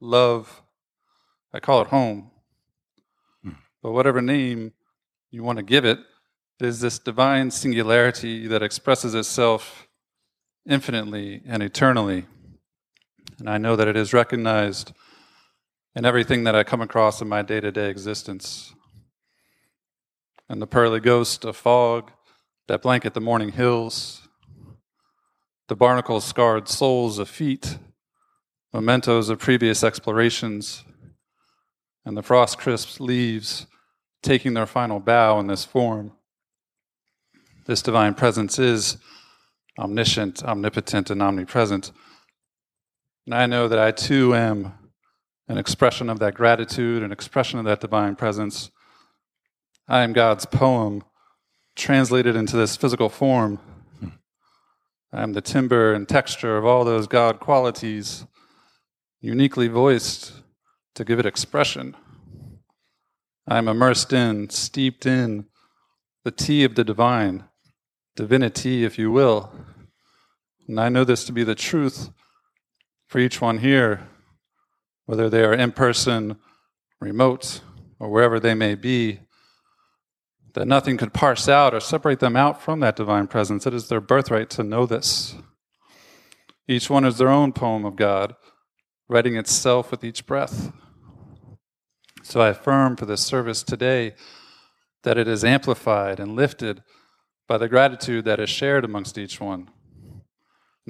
love. 0.00 0.62
I 1.52 1.60
call 1.60 1.82
it 1.82 1.88
home. 1.88 2.30
Hmm. 3.44 3.50
But 3.82 3.92
whatever 3.92 4.22
name 4.22 4.72
you 5.30 5.42
want 5.42 5.58
to 5.58 5.62
give 5.62 5.84
it, 5.84 5.98
it 6.58 6.66
is 6.66 6.80
this 6.80 6.98
divine 6.98 7.50
singularity 7.50 8.46
that 8.46 8.62
expresses 8.62 9.14
itself 9.14 9.86
infinitely 10.68 11.42
and 11.46 11.62
eternally. 11.62 12.26
And 13.38 13.48
I 13.48 13.58
know 13.58 13.76
that 13.76 13.88
it 13.88 13.96
is 13.96 14.12
recognized 14.12 14.92
in 15.94 16.04
everything 16.04 16.44
that 16.44 16.54
I 16.54 16.64
come 16.64 16.80
across 16.80 17.20
in 17.20 17.28
my 17.28 17.42
day 17.42 17.60
to 17.60 17.72
day 17.72 17.88
existence. 17.90 18.74
And 20.48 20.60
the 20.60 20.66
pearly 20.66 21.00
ghost 21.00 21.44
of 21.44 21.56
fog 21.56 22.10
that 22.68 22.82
blanket 22.82 23.14
the 23.14 23.20
morning 23.20 23.50
hills, 23.50 24.28
the 25.68 25.74
barnacle 25.74 26.20
scarred 26.20 26.68
soles 26.68 27.18
of 27.18 27.28
feet, 27.28 27.78
mementos 28.72 29.28
of 29.28 29.40
previous 29.40 29.82
explorations, 29.82 30.84
and 32.04 32.16
the 32.16 32.22
frost 32.22 32.58
crisp 32.58 33.00
leaves 33.00 33.66
taking 34.22 34.54
their 34.54 34.66
final 34.66 35.00
bow 35.00 35.40
in 35.40 35.46
this 35.48 35.64
form. 35.64 36.12
This 37.66 37.82
divine 37.82 38.14
presence 38.14 38.58
is 38.58 38.98
omniscient, 39.80 40.44
omnipotent, 40.44 41.10
and 41.10 41.22
omnipresent. 41.22 41.90
And 43.26 43.34
I 43.34 43.46
know 43.46 43.66
that 43.66 43.78
I 43.78 43.90
too 43.90 44.34
am 44.34 44.74
an 45.48 45.58
expression 45.58 46.08
of 46.08 46.18
that 46.20 46.34
gratitude, 46.34 47.02
an 47.02 47.10
expression 47.10 47.58
of 47.58 47.64
that 47.64 47.80
divine 47.80 48.14
presence. 48.14 48.70
I 49.88 50.02
am 50.02 50.12
God's 50.12 50.46
poem 50.46 51.02
translated 51.74 52.36
into 52.36 52.56
this 52.56 52.76
physical 52.76 53.08
form. 53.08 53.56
Hmm. 53.98 54.08
I 55.12 55.22
am 55.22 55.32
the 55.32 55.40
timber 55.40 55.92
and 55.92 56.08
texture 56.08 56.56
of 56.56 56.64
all 56.64 56.84
those 56.84 57.06
God 57.06 57.40
qualities, 57.40 58.26
uniquely 59.20 59.66
voiced 59.66 60.32
to 60.94 61.04
give 61.04 61.18
it 61.18 61.26
expression. 61.26 61.96
I 63.48 63.58
am 63.58 63.66
immersed 63.66 64.12
in, 64.12 64.50
steeped 64.50 65.06
in 65.06 65.46
the 66.22 66.30
tea 66.30 66.64
of 66.64 66.74
the 66.74 66.84
divine, 66.84 67.44
divinity, 68.14 68.84
if 68.84 68.98
you 68.98 69.10
will. 69.10 69.50
And 70.70 70.78
I 70.78 70.88
know 70.88 71.02
this 71.02 71.24
to 71.24 71.32
be 71.32 71.42
the 71.42 71.56
truth 71.56 72.10
for 73.08 73.18
each 73.18 73.40
one 73.40 73.58
here, 73.58 74.06
whether 75.04 75.28
they 75.28 75.42
are 75.42 75.52
in 75.52 75.72
person, 75.72 76.36
remote, 77.00 77.60
or 77.98 78.08
wherever 78.08 78.38
they 78.38 78.54
may 78.54 78.76
be, 78.76 79.18
that 80.54 80.68
nothing 80.68 80.96
could 80.96 81.12
parse 81.12 81.48
out 81.48 81.74
or 81.74 81.80
separate 81.80 82.20
them 82.20 82.36
out 82.36 82.62
from 82.62 82.78
that 82.78 82.94
divine 82.94 83.26
presence. 83.26 83.66
It 83.66 83.74
is 83.74 83.88
their 83.88 84.00
birthright 84.00 84.48
to 84.50 84.62
know 84.62 84.86
this. 84.86 85.34
Each 86.68 86.88
one 86.88 87.04
is 87.04 87.18
their 87.18 87.30
own 87.30 87.52
poem 87.52 87.84
of 87.84 87.96
God, 87.96 88.36
writing 89.08 89.34
itself 89.34 89.90
with 89.90 90.04
each 90.04 90.24
breath. 90.24 90.72
So 92.22 92.40
I 92.40 92.50
affirm 92.50 92.94
for 92.94 93.06
this 93.06 93.22
service 93.22 93.64
today 93.64 94.14
that 95.02 95.18
it 95.18 95.26
is 95.26 95.42
amplified 95.42 96.20
and 96.20 96.36
lifted 96.36 96.84
by 97.48 97.58
the 97.58 97.68
gratitude 97.68 98.24
that 98.26 98.38
is 98.38 98.48
shared 98.50 98.84
amongst 98.84 99.18
each 99.18 99.40
one. 99.40 99.68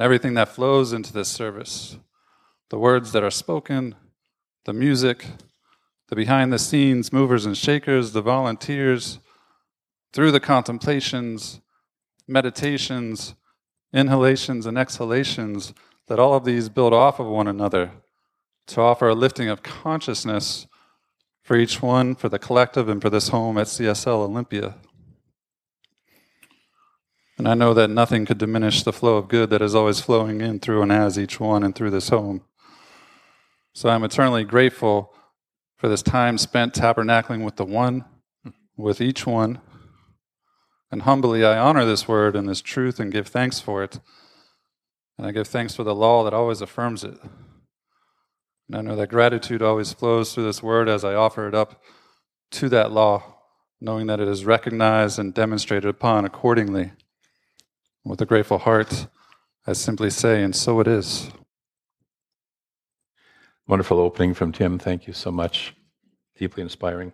And 0.01 0.07
everything 0.07 0.33
that 0.33 0.49
flows 0.49 0.95
into 0.95 1.13
this 1.13 1.29
service, 1.29 1.99
the 2.71 2.79
words 2.79 3.13
that 3.13 3.23
are 3.23 3.31
spoken, 3.31 3.97
the 4.65 4.73
music, 4.73 5.27
the 6.09 6.17
behind 6.17 6.51
the 6.51 6.59
scenes 6.59 7.13
movers 7.13 7.45
and 7.45 7.55
shakers, 7.55 8.13
the 8.13 8.23
volunteers, 8.23 9.19
through 10.15 10.33
the 10.33 10.41
contemplations, 10.41 11.61
meditations, 12.27 13.35
inhalations, 13.93 14.65
and 14.65 14.79
exhalations, 14.79 15.75
that 16.07 16.19
all 16.19 16.33
of 16.33 16.47
these 16.47 16.71
build 16.71 16.95
off 16.95 17.21
of 17.21 17.27
one 17.27 17.47
another 17.47 17.91
to 18.69 18.81
offer 18.81 19.07
a 19.07 19.15
lifting 19.15 19.51
of 19.51 19.63
consciousness 19.63 20.67
for 21.43 21.59
each 21.59 21.83
one, 21.83 22.15
for 22.15 22.31
the 22.31 22.39
collective, 22.39 22.89
and 22.89 23.03
for 23.03 23.11
this 23.11 23.29
home 23.29 23.59
at 23.59 23.67
CSL 23.67 24.25
Olympia. 24.25 24.77
And 27.41 27.49
I 27.49 27.55
know 27.55 27.73
that 27.73 27.89
nothing 27.89 28.27
could 28.27 28.37
diminish 28.37 28.83
the 28.83 28.93
flow 28.93 29.17
of 29.17 29.29
good 29.29 29.49
that 29.49 29.63
is 29.63 29.75
always 29.75 29.99
flowing 29.99 30.43
in 30.43 30.61
through 30.61 30.83
and 30.83 30.93
as 30.93 31.19
each 31.19 31.41
one 31.41 31.63
and 31.63 31.75
through 31.75 31.89
this 31.89 32.11
home. 32.11 32.43
So 33.73 33.89
I'm 33.89 34.05
eternally 34.05 34.45
grateful 34.45 35.15
for 35.79 35.89
this 35.89 36.03
time 36.03 36.37
spent 36.37 36.75
tabernacling 36.75 37.43
with 37.43 37.57
the 37.57 37.65
one, 37.65 38.05
with 38.77 39.01
each 39.01 39.27
one. 39.27 39.63
And 40.93 41.01
humbly 41.01 41.43
I 41.43 41.57
honor 41.57 41.87
this 41.87 42.07
word 42.07 42.37
and 42.37 42.47
this 42.47 42.61
truth 42.61 43.01
and 43.01 43.11
give 43.11 43.29
thanks 43.29 43.59
for 43.59 43.83
it. 43.83 44.01
And 45.17 45.27
I 45.27 45.31
give 45.31 45.49
thanks 45.49 45.75
for 45.75 45.83
the 45.83 45.95
law 45.95 46.25
that 46.25 46.35
always 46.35 46.61
affirms 46.61 47.05
it. 47.05 47.17
And 48.69 48.77
I 48.77 48.83
know 48.83 48.97
that 48.97 49.09
gratitude 49.09 49.63
always 49.63 49.95
flows 49.95 50.35
through 50.35 50.45
this 50.45 50.63
word 50.63 50.91
as 50.91 51.05
I 51.05 51.15
offer 51.15 51.49
it 51.49 51.55
up 51.55 51.83
to 52.51 52.69
that 52.69 52.93
law, 52.93 53.39
knowing 53.81 54.09
that 54.09 54.21
it 54.21 54.29
is 54.29 54.45
recognized 54.45 55.19
and 55.19 55.33
demonstrated 55.33 55.89
upon 55.89 56.27
accordingly. 56.27 56.93
With 58.05 58.23
a 58.23 58.27
grateful 58.27 58.57
heart, 58.57 59.09
I 59.67 59.75
simply 59.75 60.09
say, 60.09 60.43
and 60.43 60.57
so 60.57 60.81
it 60.81 60.89
is. 60.89 61.31
Wonderful 63.69 63.99
opening 63.99 64.33
from 64.33 64.53
Tim. 64.53 64.79
Thank 64.79 65.07
you 65.07 65.13
so 65.13 65.31
much. 65.31 65.75
Deeply 66.39 66.63
inspiring. 66.63 67.13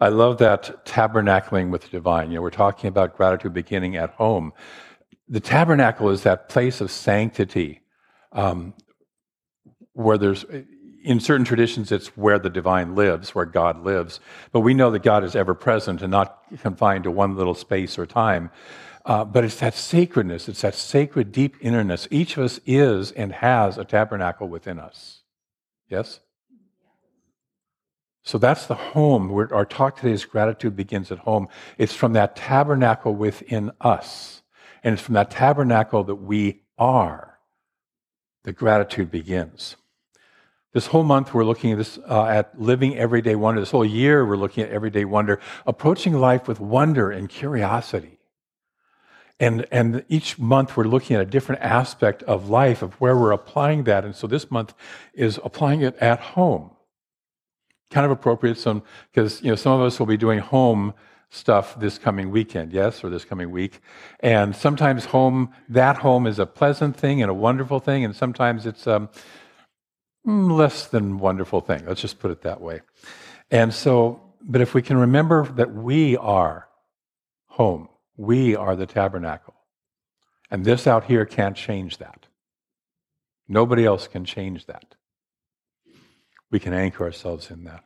I 0.00 0.08
love 0.08 0.38
that 0.38 0.86
tabernacling 0.86 1.70
with 1.70 1.82
the 1.82 1.88
divine. 1.88 2.30
You 2.30 2.36
know, 2.36 2.42
we're 2.42 2.50
talking 2.50 2.86
about 2.86 3.16
gratitude 3.16 3.52
beginning 3.52 3.96
at 3.96 4.10
home. 4.10 4.52
The 5.28 5.40
tabernacle 5.40 6.10
is 6.10 6.22
that 6.22 6.48
place 6.48 6.80
of 6.80 6.92
sanctity 6.92 7.80
um, 8.30 8.74
where 9.94 10.16
there's, 10.16 10.44
in 11.04 11.18
certain 11.18 11.44
traditions, 11.44 11.90
it's 11.90 12.16
where 12.16 12.38
the 12.38 12.50
divine 12.50 12.94
lives, 12.94 13.34
where 13.34 13.46
God 13.46 13.82
lives. 13.82 14.20
But 14.52 14.60
we 14.60 14.74
know 14.74 14.92
that 14.92 15.02
God 15.02 15.24
is 15.24 15.34
ever 15.34 15.54
present 15.54 16.02
and 16.02 16.10
not 16.12 16.38
confined 16.60 17.02
to 17.04 17.10
one 17.10 17.36
little 17.36 17.54
space 17.54 17.98
or 17.98 18.06
time. 18.06 18.50
Uh, 19.04 19.24
but 19.24 19.44
it's 19.44 19.56
that 19.60 19.74
sacredness, 19.74 20.48
it's 20.48 20.60
that 20.60 20.74
sacred 20.74 21.32
deep 21.32 21.56
innerness. 21.60 22.06
Each 22.10 22.36
of 22.36 22.44
us 22.44 22.60
is 22.66 23.12
and 23.12 23.32
has 23.32 23.78
a 23.78 23.84
tabernacle 23.84 24.48
within 24.48 24.78
us. 24.78 25.22
Yes? 25.88 26.20
So 28.22 28.38
that's 28.38 28.66
the 28.66 28.74
home. 28.74 29.30
We're, 29.30 29.52
our 29.52 29.64
talk 29.64 29.96
today 29.96 30.12
is 30.12 30.24
gratitude 30.24 30.76
begins 30.76 31.10
at 31.10 31.18
home. 31.20 31.48
It's 31.78 31.94
from 31.94 32.12
that 32.12 32.36
tabernacle 32.36 33.14
within 33.14 33.72
us. 33.80 34.42
And 34.84 34.92
it's 34.92 35.02
from 35.02 35.14
that 35.14 35.30
tabernacle 35.30 36.04
that 36.04 36.16
we 36.16 36.62
are 36.78 37.30
that 38.44 38.52
gratitude 38.52 39.10
begins. 39.10 39.76
This 40.72 40.86
whole 40.86 41.02
month, 41.02 41.34
we're 41.34 41.44
looking 41.44 41.72
at, 41.72 41.78
this, 41.78 41.98
uh, 42.08 42.26
at 42.26 42.58
living 42.60 42.96
everyday 42.96 43.34
wonder. 43.34 43.60
This 43.60 43.72
whole 43.72 43.84
year, 43.84 44.24
we're 44.24 44.36
looking 44.36 44.62
at 44.62 44.70
everyday 44.70 45.04
wonder, 45.04 45.40
approaching 45.66 46.14
life 46.14 46.46
with 46.46 46.60
wonder 46.60 47.10
and 47.10 47.28
curiosity. 47.28 48.19
And, 49.40 49.66
and 49.72 50.04
each 50.08 50.38
month 50.38 50.76
we're 50.76 50.84
looking 50.84 51.16
at 51.16 51.22
a 51.22 51.26
different 51.26 51.62
aspect 51.62 52.22
of 52.24 52.50
life, 52.50 52.82
of 52.82 52.94
where 53.00 53.16
we're 53.16 53.32
applying 53.32 53.84
that. 53.84 54.04
And 54.04 54.14
so 54.14 54.26
this 54.26 54.50
month 54.50 54.74
is 55.14 55.40
applying 55.42 55.80
it 55.80 55.96
at 55.96 56.20
home. 56.20 56.70
Kind 57.90 58.04
of 58.04 58.12
appropriate, 58.12 58.58
some 58.58 58.84
because 59.10 59.42
you 59.42 59.48
know 59.48 59.56
some 59.56 59.72
of 59.72 59.80
us 59.80 59.98
will 59.98 60.06
be 60.06 60.16
doing 60.16 60.38
home 60.38 60.94
stuff 61.30 61.78
this 61.80 61.98
coming 61.98 62.30
weekend, 62.30 62.72
yes, 62.72 63.02
or 63.02 63.10
this 63.10 63.24
coming 63.24 63.50
week. 63.50 63.80
And 64.20 64.54
sometimes 64.54 65.06
home, 65.06 65.52
that 65.68 65.96
home 65.96 66.28
is 66.28 66.38
a 66.38 66.46
pleasant 66.46 66.96
thing 66.96 67.20
and 67.20 67.28
a 67.28 67.34
wonderful 67.34 67.80
thing, 67.80 68.04
and 68.04 68.14
sometimes 68.14 68.64
it's 68.64 68.86
um, 68.86 69.08
less 70.24 70.86
than 70.86 71.18
wonderful 71.18 71.60
thing. 71.60 71.84
Let's 71.86 72.00
just 72.00 72.20
put 72.20 72.30
it 72.30 72.42
that 72.42 72.60
way. 72.60 72.82
And 73.50 73.74
so, 73.74 74.20
but 74.40 74.60
if 74.60 74.74
we 74.74 74.82
can 74.82 74.96
remember 74.96 75.46
that 75.56 75.74
we 75.74 76.16
are 76.16 76.68
home, 77.48 77.88
we 78.20 78.54
are 78.54 78.76
the 78.76 78.84
tabernacle. 78.84 79.54
And 80.50 80.62
this 80.62 80.86
out 80.86 81.04
here 81.04 81.24
can't 81.24 81.56
change 81.56 81.96
that. 81.96 82.26
Nobody 83.48 83.86
else 83.86 84.08
can 84.08 84.26
change 84.26 84.66
that. 84.66 84.94
We 86.50 86.60
can 86.60 86.74
anchor 86.74 87.04
ourselves 87.04 87.50
in 87.50 87.64
that. 87.64 87.82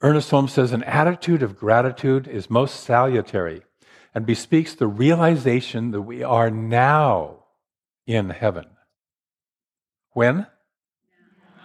Ernest 0.00 0.30
Holmes 0.30 0.54
says 0.54 0.72
an 0.72 0.82
attitude 0.84 1.42
of 1.42 1.58
gratitude 1.58 2.26
is 2.26 2.48
most 2.48 2.80
salutary 2.80 3.60
and 4.14 4.24
bespeaks 4.24 4.74
the 4.74 4.86
realization 4.86 5.90
that 5.90 6.02
we 6.02 6.22
are 6.22 6.50
now 6.50 7.44
in 8.06 8.30
heaven. 8.30 8.64
When? 10.12 10.46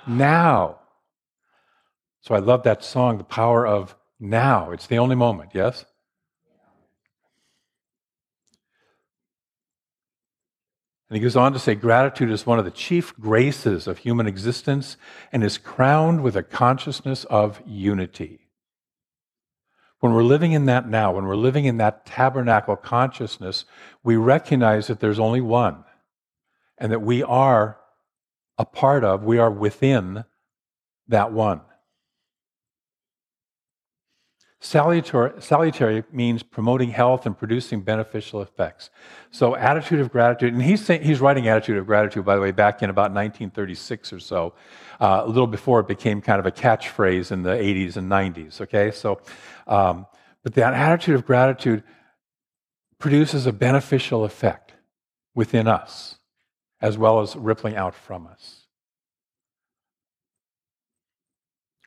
Now. 0.05 0.79
So 2.19 2.35
I 2.35 2.39
love 2.39 2.63
that 2.63 2.83
song, 2.83 3.19
The 3.19 3.23
Power 3.23 3.65
of 3.65 3.95
Now. 4.19 4.71
It's 4.71 4.87
the 4.87 4.97
only 4.97 5.15
moment, 5.15 5.51
yes? 5.53 5.85
And 11.13 11.19
he 11.19 11.25
goes 11.25 11.35
on 11.35 11.53
to 11.53 11.59
say 11.59 11.75
gratitude 11.75 12.31
is 12.31 12.47
one 12.47 12.57
of 12.57 12.65
the 12.65 12.71
chief 12.71 13.15
graces 13.19 13.85
of 13.85 13.99
human 13.99 14.25
existence 14.25 14.97
and 15.31 15.43
is 15.43 15.59
crowned 15.59 16.23
with 16.23 16.35
a 16.35 16.41
consciousness 16.41 17.23
of 17.25 17.61
unity. 17.67 18.49
When 19.99 20.15
we're 20.15 20.23
living 20.23 20.53
in 20.53 20.65
that 20.65 20.89
now, 20.89 21.13
when 21.13 21.27
we're 21.27 21.35
living 21.35 21.65
in 21.65 21.77
that 21.77 22.07
tabernacle 22.07 22.75
consciousness, 22.75 23.65
we 24.03 24.15
recognize 24.15 24.87
that 24.87 25.01
there's 25.01 25.19
only 25.19 25.39
one 25.39 25.83
and 26.79 26.91
that 26.91 27.03
we 27.03 27.21
are 27.21 27.77
a 28.57 28.65
part 28.65 29.03
of, 29.03 29.23
we 29.23 29.37
are 29.37 29.51
within 29.51 30.25
that 31.09 31.31
one. 31.31 31.61
Salutary, 34.65 35.41
salutary, 35.41 36.05
means 36.13 36.41
promoting 36.41 36.89
health 36.89 37.25
and 37.25 37.37
producing 37.37 37.81
beneficial 37.81 38.41
effects. 38.41 38.91
So, 39.29 39.57
attitude 39.57 39.99
of 39.99 40.09
gratitude, 40.09 40.53
and 40.53 40.63
he's, 40.63 40.85
saying, 40.85 41.01
he's 41.01 41.19
writing 41.19 41.49
Attitude 41.49 41.75
of 41.75 41.85
Gratitude, 41.85 42.23
by 42.23 42.35
the 42.35 42.41
way, 42.41 42.51
back 42.51 42.81
in 42.81 42.89
about 42.89 43.11
1936 43.11 44.13
or 44.13 44.19
so, 44.21 44.53
uh, 45.01 45.23
a 45.25 45.27
little 45.27 45.47
before 45.47 45.81
it 45.81 45.87
became 45.89 46.21
kind 46.21 46.39
of 46.39 46.45
a 46.45 46.51
catchphrase 46.51 47.29
in 47.29 47.43
the 47.43 47.49
80s 47.49 47.97
and 47.97 48.09
90s, 48.09 48.61
okay? 48.61 48.91
So, 48.91 49.19
um, 49.67 50.05
but 50.43 50.53
that 50.53 50.73
attitude 50.73 51.15
of 51.15 51.25
gratitude 51.25 51.83
produces 52.99 53.45
a 53.45 53.51
beneficial 53.51 54.23
effect 54.23 54.75
within 55.35 55.67
us, 55.67 56.15
as 56.79 56.97
well 56.97 57.19
as 57.19 57.35
rippling 57.35 57.75
out 57.75 57.93
from 57.93 58.27
us. 58.27 58.61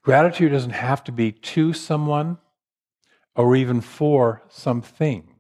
Gratitude 0.03 0.53
doesn't 0.53 0.73
have 0.73 1.03
to 1.05 1.11
be 1.11 1.33
to 1.33 1.73
someone 1.73 2.37
or 3.37 3.55
even 3.55 3.81
for 3.81 4.43
something. 4.49 5.35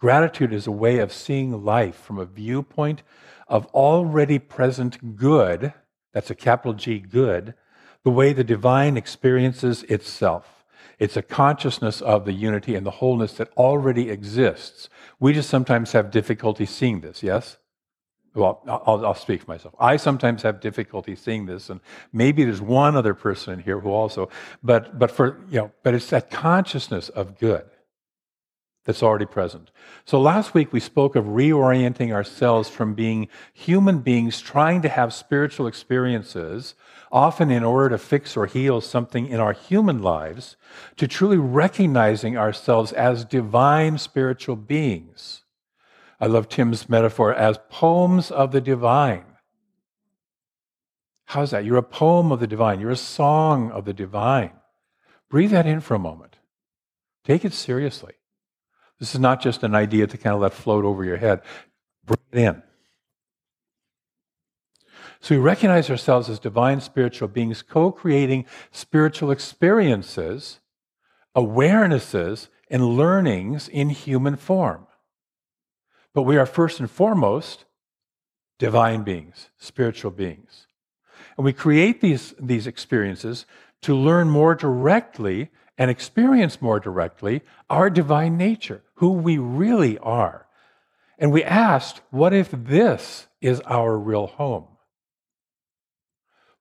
Gratitude 0.00 0.52
is 0.52 0.66
a 0.66 0.72
way 0.72 0.98
of 0.98 1.12
seeing 1.12 1.64
life 1.64 1.96
from 1.96 2.18
a 2.18 2.24
viewpoint 2.24 3.02
of 3.48 3.66
already 3.66 4.38
present 4.38 5.16
good, 5.16 5.74
that's 6.14 6.30
a 6.30 6.34
capital 6.34 6.72
G 6.72 6.98
good, 6.98 7.54
the 8.02 8.10
way 8.10 8.32
the 8.32 8.44
divine 8.44 8.96
experiences 8.96 9.82
itself. 9.84 10.64
It's 10.98 11.16
a 11.16 11.22
consciousness 11.22 12.00
of 12.00 12.24
the 12.24 12.32
unity 12.32 12.74
and 12.74 12.86
the 12.86 12.92
wholeness 12.92 13.34
that 13.34 13.50
already 13.56 14.10
exists. 14.10 14.88
We 15.18 15.32
just 15.32 15.50
sometimes 15.50 15.92
have 15.92 16.10
difficulty 16.10 16.66
seeing 16.66 17.00
this, 17.00 17.22
yes? 17.22 17.58
Well, 18.34 18.62
I'll, 18.66 19.06
I'll, 19.06 19.14
speak 19.14 19.42
for 19.42 19.50
myself. 19.50 19.74
I 19.80 19.96
sometimes 19.96 20.42
have 20.42 20.60
difficulty 20.60 21.16
seeing 21.16 21.46
this, 21.46 21.68
and 21.68 21.80
maybe 22.12 22.44
there's 22.44 22.60
one 22.60 22.94
other 22.94 23.14
person 23.14 23.54
in 23.54 23.60
here 23.60 23.80
who 23.80 23.90
also, 23.90 24.28
but 24.62 24.98
but 24.98 25.10
for 25.10 25.40
you 25.50 25.58
know, 25.58 25.72
but 25.82 25.94
it's 25.94 26.10
that 26.10 26.30
consciousness 26.30 27.08
of 27.08 27.38
good 27.38 27.64
that's 28.84 29.02
already 29.02 29.26
present. 29.26 29.70
So 30.04 30.20
last 30.20 30.54
week 30.54 30.72
we 30.72 30.80
spoke 30.80 31.16
of 31.16 31.24
reorienting 31.24 32.12
ourselves 32.12 32.68
from 32.68 32.94
being 32.94 33.28
human 33.52 33.98
beings 33.98 34.40
trying 34.40 34.80
to 34.82 34.88
have 34.88 35.12
spiritual 35.12 35.66
experiences, 35.66 36.74
often 37.12 37.50
in 37.50 37.64
order 37.64 37.90
to 37.90 37.98
fix 37.98 38.36
or 38.36 38.46
heal 38.46 38.80
something 38.80 39.26
in 39.26 39.40
our 39.40 39.52
human 39.52 40.02
lives, 40.02 40.56
to 40.96 41.06
truly 41.06 41.36
recognizing 41.36 42.38
ourselves 42.38 42.92
as 42.92 43.24
divine 43.24 43.98
spiritual 43.98 44.56
beings 44.56 45.42
I 46.20 46.26
love 46.26 46.48
Tim's 46.48 46.88
metaphor 46.88 47.34
as 47.34 47.58
poems 47.70 48.30
of 48.30 48.52
the 48.52 48.60
divine. 48.60 49.24
How's 51.24 51.52
that? 51.52 51.64
You're 51.64 51.78
a 51.78 51.82
poem 51.82 52.30
of 52.30 52.40
the 52.40 52.46
divine. 52.46 52.80
You're 52.80 52.90
a 52.90 52.96
song 52.96 53.70
of 53.70 53.84
the 53.84 53.94
divine. 53.94 54.50
Breathe 55.30 55.52
that 55.52 55.66
in 55.66 55.80
for 55.80 55.94
a 55.94 55.98
moment. 55.98 56.36
Take 57.24 57.44
it 57.44 57.54
seriously. 57.54 58.14
This 58.98 59.14
is 59.14 59.20
not 59.20 59.40
just 59.40 59.62
an 59.62 59.74
idea 59.74 60.06
to 60.06 60.18
kind 60.18 60.34
of 60.34 60.42
let 60.42 60.52
float 60.52 60.84
over 60.84 61.04
your 61.04 61.16
head. 61.16 61.40
Breathe 62.04 62.18
it 62.32 62.38
in. 62.38 62.62
So 65.20 65.34
we 65.34 65.40
recognize 65.40 65.88
ourselves 65.90 66.28
as 66.28 66.38
divine 66.38 66.80
spiritual 66.80 67.28
beings, 67.28 67.62
co 67.62 67.92
creating 67.92 68.46
spiritual 68.72 69.30
experiences, 69.30 70.60
awarenesses, 71.36 72.48
and 72.70 72.96
learnings 72.96 73.68
in 73.68 73.90
human 73.90 74.36
form. 74.36 74.86
But 76.14 76.22
we 76.22 76.36
are 76.36 76.46
first 76.46 76.80
and 76.80 76.90
foremost 76.90 77.64
divine 78.58 79.02
beings, 79.02 79.50
spiritual 79.58 80.10
beings. 80.10 80.66
And 81.36 81.44
we 81.44 81.52
create 81.52 82.00
these, 82.00 82.34
these 82.38 82.66
experiences 82.66 83.46
to 83.82 83.94
learn 83.94 84.28
more 84.28 84.54
directly 84.54 85.50
and 85.78 85.90
experience 85.90 86.60
more 86.60 86.78
directly 86.78 87.40
our 87.70 87.88
divine 87.88 88.36
nature, 88.36 88.82
who 88.94 89.12
we 89.12 89.38
really 89.38 89.96
are. 89.98 90.46
And 91.18 91.32
we 91.32 91.42
asked, 91.42 92.02
what 92.10 92.34
if 92.34 92.50
this 92.50 93.28
is 93.40 93.60
our 93.60 93.96
real 93.98 94.26
home? 94.26 94.66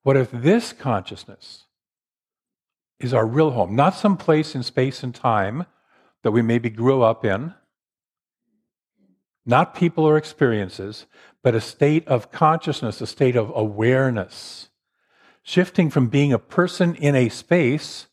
What 0.04 0.16
if 0.16 0.32
this 0.32 0.72
consciousness 0.72 1.66
is 3.00 3.14
our 3.14 3.26
real 3.26 3.52
home? 3.52 3.76
Not 3.76 3.96
some 3.96 4.16
place 4.16 4.56
in 4.56 4.64
space 4.64 5.04
and 5.04 5.14
time 5.14 5.66
that 6.24 6.32
we 6.32 6.42
maybe 6.42 6.70
grew 6.70 7.02
up 7.02 7.26
in, 7.26 7.54
not 9.50 9.74
people 9.74 10.06
or 10.06 10.16
experiences, 10.16 11.08
but 11.42 11.56
a 11.56 11.62
state 11.62 12.08
of 12.08 12.32
consciousness, 12.32 13.02
a 13.02 13.08
state 13.08 13.36
of 13.36 13.52
awareness. 13.56 14.70
Shifting 15.42 15.90
from 15.90 16.08
being 16.08 16.32
a 16.32 16.38
person 16.38 16.94
in 16.96 17.16
a 17.16 17.30
space 17.30 18.06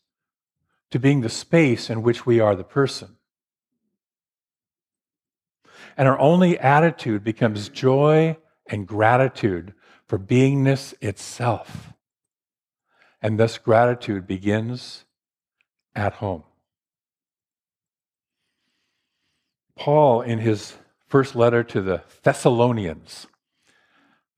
to 0.89 0.97
being 0.97 1.21
the 1.21 1.29
space 1.29 1.89
in 1.89 2.01
which 2.01 2.25
we 2.25 2.39
are 2.39 2.55
the 2.55 2.63
person. 2.63 3.17
And 5.95 6.07
our 6.07 6.17
only 6.19 6.57
attitude 6.57 7.23
becomes 7.23 7.69
joy 7.69 8.37
and 8.67 8.87
gratitude 8.87 9.73
for 10.07 10.17
beingness 10.17 10.95
itself. 11.01 11.93
And 13.21 13.39
thus, 13.39 13.59
gratitude 13.59 14.25
begins 14.25 15.05
at 15.95 16.13
home. 16.13 16.43
Paul, 19.75 20.21
in 20.21 20.39
his 20.39 20.75
first 21.07 21.35
letter 21.35 21.63
to 21.63 21.81
the 21.81 22.03
Thessalonians. 22.23 23.27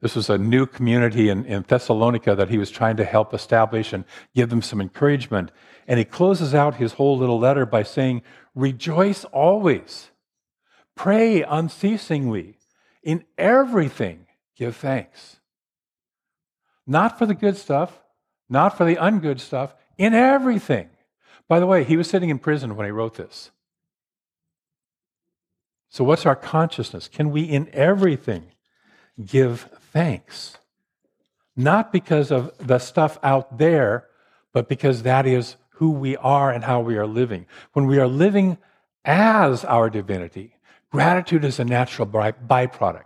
This 0.01 0.15
was 0.15 0.29
a 0.29 0.37
new 0.37 0.65
community 0.65 1.29
in, 1.29 1.45
in 1.45 1.65
Thessalonica 1.67 2.35
that 2.35 2.49
he 2.49 2.57
was 2.57 2.71
trying 2.71 2.95
to 2.97 3.03
help 3.03 3.33
establish 3.33 3.91
and 3.91 4.05
give 4.33 4.49
them 4.49 4.61
some 4.61 4.79
encouragement. 4.79 5.51
And 5.87 5.99
he 5.99 6.05
closes 6.05 6.55
out 6.55 6.75
his 6.75 6.93
whole 6.93 7.17
little 7.17 7.39
letter 7.39 7.65
by 7.65 7.83
saying, 7.83 8.21
Rejoice 8.55 9.25
always, 9.25 10.11
pray 10.95 11.41
unceasingly, 11.41 12.57
in 13.03 13.25
everything 13.37 14.27
give 14.55 14.75
thanks. 14.75 15.37
Not 16.87 17.17
for 17.17 17.25
the 17.25 17.35
good 17.35 17.57
stuff, 17.57 17.99
not 18.49 18.77
for 18.77 18.85
the 18.85 18.95
ungood 18.95 19.39
stuff, 19.39 19.75
in 19.97 20.13
everything. 20.13 20.89
By 21.47 21.59
the 21.59 21.67
way, 21.67 21.83
he 21.83 21.97
was 21.97 22.09
sitting 22.09 22.29
in 22.29 22.39
prison 22.39 22.75
when 22.75 22.85
he 22.85 22.91
wrote 22.91 23.15
this. 23.15 23.51
So, 25.89 26.03
what's 26.03 26.25
our 26.25 26.35
consciousness? 26.35 27.07
Can 27.07 27.31
we, 27.31 27.43
in 27.43 27.69
everything, 27.73 28.51
give 29.23 29.69
thanks? 29.91 30.57
Not 31.55 31.91
because 31.91 32.31
of 32.31 32.55
the 32.59 32.79
stuff 32.79 33.17
out 33.23 33.57
there, 33.57 34.07
but 34.53 34.69
because 34.69 35.03
that 35.03 35.25
is 35.25 35.55
who 35.71 35.91
we 35.91 36.15
are 36.17 36.51
and 36.51 36.63
how 36.63 36.81
we 36.81 36.97
are 36.97 37.07
living. 37.07 37.45
When 37.73 37.85
we 37.85 37.99
are 37.99 38.07
living 38.07 38.57
as 39.03 39.65
our 39.65 39.89
divinity, 39.89 40.55
gratitude 40.91 41.43
is 41.43 41.59
a 41.59 41.65
natural 41.65 42.07
byproduct. 42.07 43.03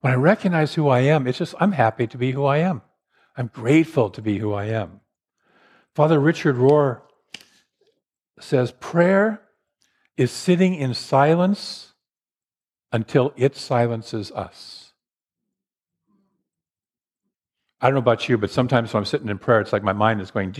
When 0.00 0.12
I 0.12 0.16
recognize 0.16 0.74
who 0.74 0.88
I 0.88 1.00
am, 1.00 1.26
it's 1.26 1.38
just, 1.38 1.54
I'm 1.60 1.72
happy 1.72 2.06
to 2.06 2.16
be 2.16 2.32
who 2.32 2.44
I 2.44 2.58
am. 2.58 2.82
I'm 3.36 3.48
grateful 3.48 4.08
to 4.10 4.22
be 4.22 4.38
who 4.38 4.52
I 4.52 4.66
am. 4.66 5.00
Father 5.94 6.18
Richard 6.18 6.56
Rohr 6.56 7.02
says 8.38 8.72
prayer 8.72 9.42
is 10.20 10.30
sitting 10.30 10.74
in 10.74 10.92
silence 10.92 11.94
until 12.92 13.32
it 13.36 13.56
silences 13.56 14.30
us. 14.32 14.92
I 17.80 17.86
don't 17.86 17.94
know 17.94 18.00
about 18.00 18.28
you, 18.28 18.36
but 18.36 18.50
sometimes 18.50 18.92
when 18.92 19.00
I'm 19.00 19.06
sitting 19.06 19.30
in 19.30 19.38
prayer, 19.38 19.62
it's 19.62 19.72
like 19.72 19.82
my 19.82 19.94
mind 19.94 20.20
is 20.20 20.30
going, 20.30 20.52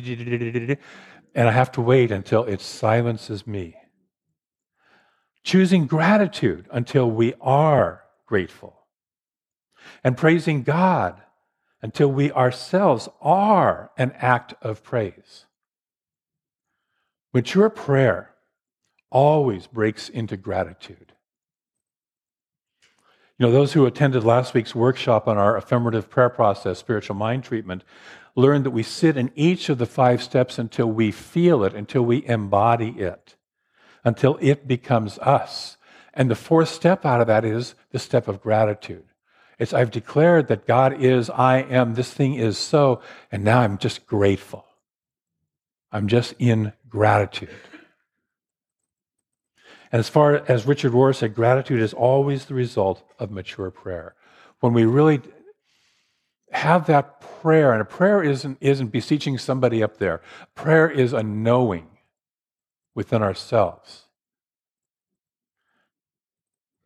and 1.34 1.48
I 1.48 1.52
have 1.52 1.70
to 1.72 1.82
wait 1.82 2.10
until 2.10 2.44
it 2.44 2.62
silences 2.62 3.46
me. 3.46 3.76
choosing 5.42 5.86
gratitude 5.86 6.66
until 6.70 7.10
we 7.10 7.34
are 7.40 8.02
grateful, 8.26 8.76
and 10.04 10.16
praising 10.16 10.62
God 10.62 11.20
until 11.82 12.08
we 12.08 12.30
ourselves 12.32 13.08
are 13.20 13.90
an 13.96 14.12
act 14.16 14.54
of 14.60 14.82
praise. 14.82 15.46
Mature 17.32 17.70
prayer 17.70 18.29
always 19.10 19.66
breaks 19.66 20.08
into 20.08 20.36
gratitude. 20.36 21.12
You 23.38 23.46
know, 23.46 23.52
those 23.52 23.72
who 23.72 23.86
attended 23.86 24.22
last 24.22 24.52
week's 24.52 24.74
workshop 24.74 25.26
on 25.26 25.38
our 25.38 25.56
affirmative 25.56 26.10
prayer 26.10 26.28
process, 26.28 26.78
spiritual 26.78 27.16
mind 27.16 27.42
treatment, 27.42 27.84
learned 28.36 28.64
that 28.66 28.70
we 28.70 28.82
sit 28.82 29.16
in 29.16 29.32
each 29.34 29.68
of 29.68 29.78
the 29.78 29.86
five 29.86 30.22
steps 30.22 30.58
until 30.58 30.86
we 30.86 31.10
feel 31.10 31.64
it, 31.64 31.74
until 31.74 32.02
we 32.02 32.26
embody 32.26 32.90
it, 32.90 33.36
until 34.04 34.38
it 34.40 34.68
becomes 34.68 35.18
us. 35.20 35.78
And 36.12 36.30
the 36.30 36.34
fourth 36.34 36.68
step 36.68 37.06
out 37.06 37.20
of 37.20 37.26
that 37.28 37.44
is 37.44 37.74
the 37.92 37.98
step 37.98 38.28
of 38.28 38.42
gratitude. 38.42 39.04
It's 39.58 39.72
I've 39.72 39.90
declared 39.90 40.48
that 40.48 40.66
God 40.66 41.02
is, 41.02 41.30
I 41.30 41.58
am, 41.58 41.94
this 41.94 42.12
thing 42.12 42.34
is 42.34 42.58
so, 42.58 43.00
and 43.32 43.44
now 43.44 43.60
I'm 43.60 43.78
just 43.78 44.06
grateful. 44.06 44.66
I'm 45.92 46.08
just 46.08 46.34
in 46.38 46.72
gratitude. 46.88 47.50
As 49.92 50.08
far 50.08 50.36
as 50.48 50.66
Richard 50.66 50.92
Rohr 50.92 51.14
said, 51.14 51.34
gratitude 51.34 51.80
is 51.80 51.92
always 51.92 52.44
the 52.44 52.54
result 52.54 53.02
of 53.18 53.30
mature 53.30 53.70
prayer. 53.70 54.14
When 54.60 54.72
we 54.72 54.84
really 54.84 55.20
have 56.52 56.86
that 56.86 57.20
prayer, 57.20 57.72
and 57.72 57.82
a 57.82 57.84
prayer 57.84 58.22
isn't, 58.22 58.58
isn't 58.60 58.88
beseeching 58.88 59.38
somebody 59.38 59.82
up 59.82 59.98
there, 59.98 60.20
prayer 60.54 60.88
is 60.88 61.12
a 61.12 61.22
knowing 61.22 61.88
within 62.94 63.22
ourselves. 63.22 64.06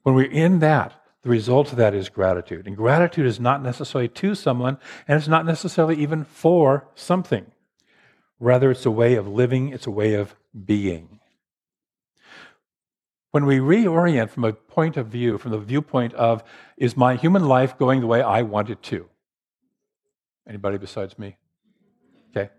When 0.03 0.15
we're 0.15 0.31
in 0.31 0.61
that, 0.61 0.93
the 1.23 1.31
result 1.31 1.73
of 1.73 1.79
that 1.79 1.95
is 1.95 2.11
gratitude. 2.11 2.67
And 2.67 2.77
gratitude 2.77 3.27
is 3.27 3.41
not 3.41 3.63
necessarily 3.63 4.09
to 4.09 4.35
someone, 4.35 4.79
and 5.09 5.19
it's 5.19 5.29
not 5.29 5.47
necessarily 5.47 5.97
even 5.97 6.25
for 6.25 6.89
something. 6.95 7.51
Rather, 8.39 8.71
it's 8.71 8.85
a 8.85 8.91
way 8.91 9.15
of 9.15 9.27
living, 9.27 9.71
it's 9.71 9.87
a 9.87 9.91
way 9.91 10.15
of 10.15 10.37
being. 10.67 11.14
When 13.35 13.47
we 13.47 13.59
reorient 13.59 14.31
from 14.31 14.45
a 14.45 14.53
point 14.53 14.97
of 14.97 15.09
view, 15.09 15.39
from 15.39 15.51
the 15.51 15.59
viewpoint 15.59 16.15
of, 16.15 16.45
is 16.77 16.97
my 16.97 17.17
human 17.17 17.49
life 17.49 17.77
going 17.77 18.01
the 18.01 18.07
way 18.07 18.23
I 18.23 18.43
want 18.43 18.71
it 18.71 18.81
to? 18.85 19.09
Anybody 20.49 20.79
besides 20.79 21.19
me? 21.19 21.37
Okay. 22.31 22.51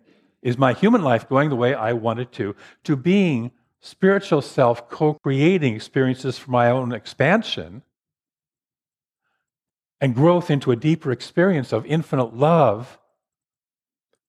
Is 0.42 0.58
my 0.58 0.74
human 0.74 1.02
life 1.02 1.30
going 1.30 1.48
the 1.48 1.56
way 1.56 1.74
I 1.74 1.94
want 1.94 2.20
it 2.20 2.34
to? 2.34 2.58
To 2.84 2.98
being 2.98 3.52
spiritual 3.80 4.42
self 4.42 4.90
co 4.90 5.14
creating 5.14 5.76
experiences 5.76 6.38
for 6.38 6.52
my 6.52 6.70
own 6.70 6.92
expansion 6.92 7.82
and 10.02 10.14
growth 10.14 10.52
into 10.52 10.72
a 10.72 10.76
deeper 10.76 11.10
experience 11.10 11.72
of 11.72 11.86
infinite 11.86 12.36
love 12.36 13.00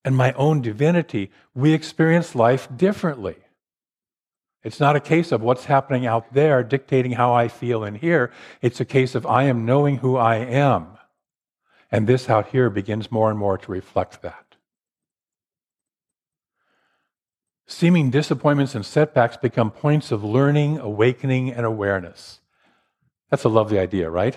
and 0.04 0.16
my 0.16 0.32
own 0.34 0.62
divinity, 0.62 1.32
we 1.56 1.72
experience 1.72 2.36
life 2.36 2.68
differently. 2.76 3.34
It's 4.66 4.80
not 4.80 4.96
a 4.96 5.00
case 5.00 5.30
of 5.30 5.42
what's 5.42 5.66
happening 5.66 6.06
out 6.06 6.34
there 6.34 6.64
dictating 6.64 7.12
how 7.12 7.32
I 7.32 7.46
feel 7.46 7.84
in 7.84 7.94
here. 7.94 8.32
It's 8.60 8.80
a 8.80 8.84
case 8.84 9.14
of 9.14 9.24
I 9.24 9.44
am 9.44 9.64
knowing 9.64 9.98
who 9.98 10.16
I 10.16 10.38
am. 10.38 10.98
And 11.92 12.08
this 12.08 12.28
out 12.28 12.48
here 12.48 12.68
begins 12.68 13.12
more 13.12 13.30
and 13.30 13.38
more 13.38 13.56
to 13.58 13.70
reflect 13.70 14.22
that. 14.22 14.56
Seeming 17.68 18.10
disappointments 18.10 18.74
and 18.74 18.84
setbacks 18.84 19.36
become 19.36 19.70
points 19.70 20.10
of 20.10 20.24
learning, 20.24 20.78
awakening, 20.78 21.52
and 21.52 21.64
awareness. 21.64 22.40
That's 23.30 23.44
a 23.44 23.48
lovely 23.48 23.78
idea, 23.78 24.10
right? 24.10 24.36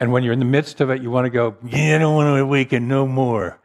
And 0.00 0.12
when 0.12 0.22
you're 0.22 0.32
in 0.32 0.38
the 0.38 0.46
midst 0.46 0.80
of 0.80 0.88
it, 0.88 1.02
you 1.02 1.10
want 1.10 1.26
to 1.26 1.30
go, 1.30 1.56
yeah, 1.62 1.96
I 1.96 1.98
don't 1.98 2.14
want 2.14 2.34
to 2.34 2.42
awaken 2.42 2.88
no 2.88 3.06
more. 3.06 3.60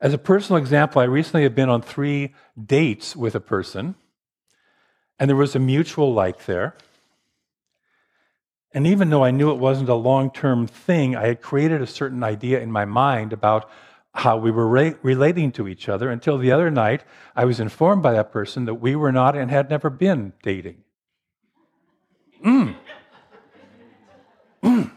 As 0.00 0.14
a 0.14 0.18
personal 0.18 0.60
example, 0.60 1.02
I 1.02 1.04
recently 1.04 1.42
have 1.42 1.54
been 1.54 1.68
on 1.68 1.82
three 1.82 2.34
dates 2.58 3.14
with 3.14 3.34
a 3.34 3.40
person, 3.40 3.96
and 5.18 5.28
there 5.28 5.36
was 5.36 5.54
a 5.54 5.58
mutual 5.58 6.14
like 6.14 6.46
there. 6.46 6.74
And 8.72 8.86
even 8.86 9.10
though 9.10 9.24
I 9.24 9.30
knew 9.30 9.50
it 9.50 9.58
wasn't 9.58 9.90
a 9.90 9.94
long 9.94 10.30
term 10.30 10.66
thing, 10.66 11.16
I 11.16 11.26
had 11.26 11.42
created 11.42 11.82
a 11.82 11.86
certain 11.86 12.22
idea 12.22 12.60
in 12.60 12.72
my 12.72 12.86
mind 12.86 13.32
about 13.32 13.68
how 14.14 14.36
we 14.38 14.50
were 14.50 14.66
re- 14.66 14.94
relating 15.02 15.52
to 15.52 15.68
each 15.68 15.88
other 15.88 16.08
until 16.08 16.38
the 16.38 16.50
other 16.50 16.70
night 16.70 17.04
I 17.36 17.44
was 17.44 17.60
informed 17.60 18.02
by 18.02 18.12
that 18.12 18.32
person 18.32 18.64
that 18.64 18.74
we 18.74 18.96
were 18.96 19.12
not 19.12 19.36
and 19.36 19.50
had 19.50 19.68
never 19.68 19.90
been 19.90 20.32
dating. 20.42 20.82
Mm. 22.44 22.76
Mm. 24.62 24.90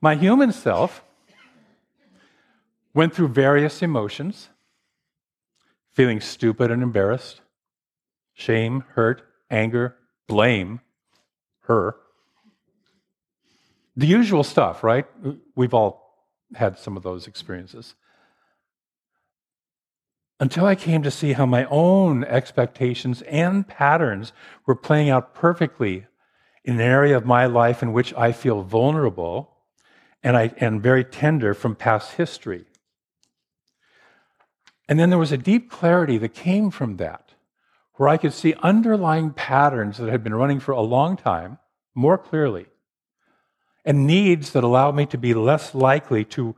My 0.00 0.14
human 0.14 0.52
self 0.52 1.02
went 2.94 3.14
through 3.14 3.28
various 3.28 3.82
emotions 3.82 4.48
feeling 5.92 6.20
stupid 6.20 6.70
and 6.70 6.82
embarrassed, 6.82 7.40
shame, 8.32 8.84
hurt, 8.94 9.22
anger, 9.50 9.96
blame, 10.28 10.80
her. 11.62 11.96
The 13.96 14.06
usual 14.06 14.44
stuff, 14.44 14.82
right? 14.82 15.06
We've 15.54 15.74
all 15.74 16.24
had 16.54 16.78
some 16.78 16.96
of 16.96 17.02
those 17.02 17.26
experiences. 17.26 17.94
Until 20.38 20.64
I 20.64 20.74
came 20.74 21.02
to 21.02 21.10
see 21.10 21.34
how 21.34 21.44
my 21.44 21.66
own 21.66 22.24
expectations 22.24 23.20
and 23.22 23.68
patterns 23.68 24.32
were 24.64 24.74
playing 24.74 25.10
out 25.10 25.34
perfectly 25.34 26.06
in 26.64 26.76
an 26.76 26.80
area 26.80 27.16
of 27.16 27.26
my 27.26 27.46
life 27.46 27.82
in 27.82 27.92
which 27.92 28.14
I 28.14 28.32
feel 28.32 28.62
vulnerable 28.62 29.54
and, 30.22 30.36
I, 30.36 30.52
and 30.56 30.82
very 30.82 31.04
tender 31.04 31.52
from 31.52 31.76
past 31.76 32.12
history. 32.12 32.64
And 34.90 34.98
then 34.98 35.08
there 35.08 35.20
was 35.20 35.30
a 35.30 35.38
deep 35.38 35.70
clarity 35.70 36.18
that 36.18 36.34
came 36.34 36.72
from 36.72 36.96
that, 36.96 37.34
where 37.94 38.08
I 38.08 38.16
could 38.16 38.32
see 38.32 38.54
underlying 38.60 39.30
patterns 39.30 39.98
that 39.98 40.10
had 40.10 40.24
been 40.24 40.34
running 40.34 40.58
for 40.58 40.72
a 40.72 40.80
long 40.80 41.16
time 41.16 41.58
more 41.94 42.18
clearly, 42.18 42.66
and 43.84 44.04
needs 44.04 44.50
that 44.50 44.64
allowed 44.64 44.96
me 44.96 45.06
to 45.06 45.16
be 45.16 45.32
less 45.32 45.76
likely 45.76 46.24
to 46.24 46.56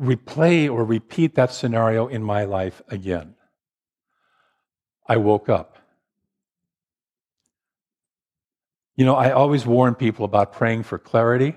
replay 0.00 0.72
or 0.72 0.84
repeat 0.84 1.34
that 1.34 1.52
scenario 1.52 2.06
in 2.06 2.22
my 2.22 2.44
life 2.44 2.80
again. 2.88 3.34
I 5.06 5.18
woke 5.18 5.50
up. 5.50 5.76
You 8.96 9.04
know, 9.04 9.16
I 9.16 9.32
always 9.32 9.66
warn 9.66 9.94
people 9.94 10.24
about 10.24 10.54
praying 10.54 10.84
for 10.84 10.98
clarity 10.98 11.56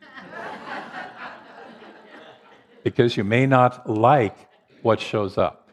because 2.82 3.16
you 3.16 3.22
may 3.22 3.46
not 3.46 3.88
like 3.88 4.47
what 4.82 5.00
shows 5.00 5.38
up. 5.38 5.70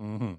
Mm-hmm. 0.00 0.34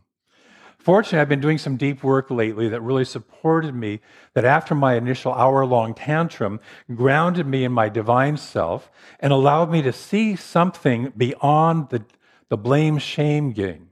Fortunately, 0.77 1.19
I've 1.19 1.29
been 1.29 1.39
doing 1.39 1.57
some 1.57 1.77
deep 1.77 2.03
work 2.03 2.29
lately 2.29 2.67
that 2.67 2.81
really 2.81 3.05
supported 3.05 3.73
me, 3.73 4.01
that 4.33 4.43
after 4.43 4.75
my 4.75 4.95
initial 4.95 5.33
hour 5.33 5.65
long 5.65 5.93
tantrum, 5.93 6.59
grounded 6.93 7.47
me 7.47 7.63
in 7.63 7.71
my 7.71 7.87
divine 7.87 8.35
self 8.35 8.91
and 9.21 9.31
allowed 9.31 9.71
me 9.71 9.81
to 9.81 9.93
see 9.93 10.35
something 10.35 11.13
beyond 11.15 11.87
the, 11.87 12.03
the 12.49 12.57
blame 12.57 12.97
shame 12.97 13.53
game 13.53 13.91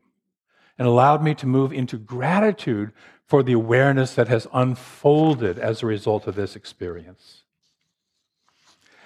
and 0.78 0.86
allowed 0.86 1.24
me 1.24 1.34
to 1.36 1.46
move 1.46 1.72
into 1.72 1.98
gratitude 1.98 2.92
for 3.26 3.42
the 3.42 3.54
awareness 3.54 4.14
that 4.16 4.28
has 4.28 4.46
unfolded 4.54 5.58
as 5.58 5.82
a 5.82 5.86
result 5.86 6.28
of 6.28 6.36
this 6.36 6.58
experience. 6.58 7.44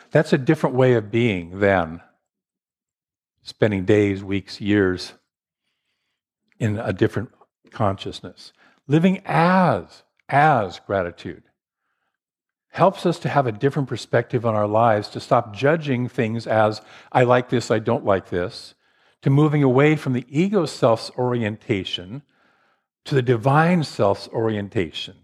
That's 0.10 0.34
a 0.34 0.40
different 0.40 0.76
way 0.76 0.94
of 0.94 1.12
being 1.12 1.60
than 1.60 2.02
spending 3.46 3.86
days, 3.86 4.24
weeks, 4.24 4.60
years 4.60 5.14
in 6.60 6.80
a 6.80 6.92
different 6.92 7.30
consciousness. 7.72 8.52
Living 8.88 9.22
as, 9.24 10.04
as 10.28 10.80
gratitude 10.80 11.44
helps 12.70 13.06
us 13.06 13.20
to 13.20 13.30
have 13.30 13.46
a 13.46 13.52
different 13.52 13.88
perspective 13.88 14.46
on 14.46 14.56
our 14.56 14.68
lives, 14.68 15.08
to 15.10 15.20
stop 15.20 15.56
judging 15.56 16.10
things 16.10 16.48
as, 16.48 16.82
I 17.12 17.24
like 17.24 17.50
this, 17.50 17.70
I 17.70 17.80
don't 17.80 18.04
like 18.04 18.30
this, 18.30 18.74
to 19.22 19.30
moving 19.30 19.64
away 19.64 19.96
from 19.96 20.14
the 20.14 20.26
ego 20.28 20.66
self's 20.66 21.12
orientation 21.18 22.24
to 23.06 23.16
the 23.16 23.22
divine 23.22 23.84
self's 23.84 24.28
orientation. 24.30 25.16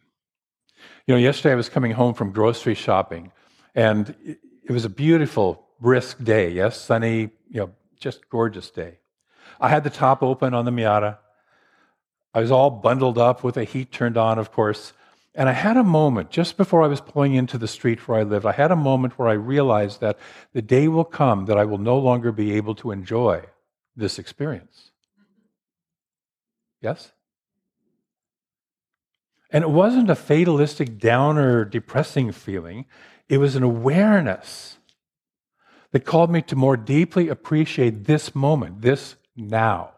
You 1.08 1.16
know, 1.16 1.20
yesterday 1.20 1.54
I 1.54 1.56
was 1.56 1.70
coming 1.70 1.92
home 1.92 2.14
from 2.14 2.32
grocery 2.32 2.76
shopping, 2.76 3.32
and 3.74 4.16
it 4.28 4.72
was 4.72 4.86
a 4.86 4.90
beautiful, 4.90 5.66
brisk 5.80 6.24
day, 6.24 6.52
yes, 6.52 6.80
sunny, 6.80 7.32
you 7.50 7.62
know, 7.62 7.72
just 8.02 8.30
gorgeous 8.30 8.70
day. 8.70 8.98
I 9.60 9.70
had 9.70 9.84
the 9.84 9.90
top 9.90 10.22
open 10.22 10.54
on 10.54 10.66
the 10.66 10.72
Miata. 10.72 11.20
I 12.34 12.42
was 12.42 12.52
all 12.52 12.70
bundled 12.70 13.18
up 13.18 13.44
with 13.44 13.56
the 13.56 13.64
heat 13.64 13.92
turned 13.92 14.18
on, 14.18 14.40
of 14.40 14.52
course. 14.52 14.94
And 15.34 15.48
I 15.48 15.54
had 15.54 15.78
a 15.78 15.84
moment 15.84 16.30
just 16.30 16.58
before 16.58 16.84
I 16.84 16.88
was 16.88 17.00
pulling 17.00 17.36
into 17.36 17.58
the 17.58 17.68
street 17.68 18.06
where 18.08 18.20
I 18.20 18.24
lived. 18.24 18.46
I 18.46 18.52
had 18.52 18.72
a 18.72 18.76
moment 18.76 19.18
where 19.18 19.30
I 19.30 19.34
realized 19.34 20.02
that 20.02 20.18
the 20.52 20.62
day 20.62 20.90
will 20.90 21.06
come 21.06 21.46
that 21.46 21.58
I 21.58 21.64
will 21.64 21.78
no 21.78 21.98
longer 21.98 22.34
be 22.34 22.54
able 22.54 22.76
to 22.76 22.92
enjoy 22.92 23.44
this 23.96 24.20
experience. 24.20 24.92
Yes? 26.82 27.12
And 29.52 29.64
it 29.64 29.70
wasn't 29.70 30.10
a 30.10 30.16
fatalistic, 30.16 30.98
downer, 30.98 31.64
depressing 31.64 32.32
feeling, 32.32 32.86
it 33.30 33.38
was 33.38 33.56
an 33.56 33.64
awareness 33.64 34.78
that 35.92 36.06
called 36.06 36.32
me 36.32 36.42
to 36.44 36.56
more 36.56 36.78
deeply 36.78 37.30
appreciate 37.30 38.06
this 38.06 38.34
moment, 38.34 38.82
this 38.82 39.16
now. 39.36 39.92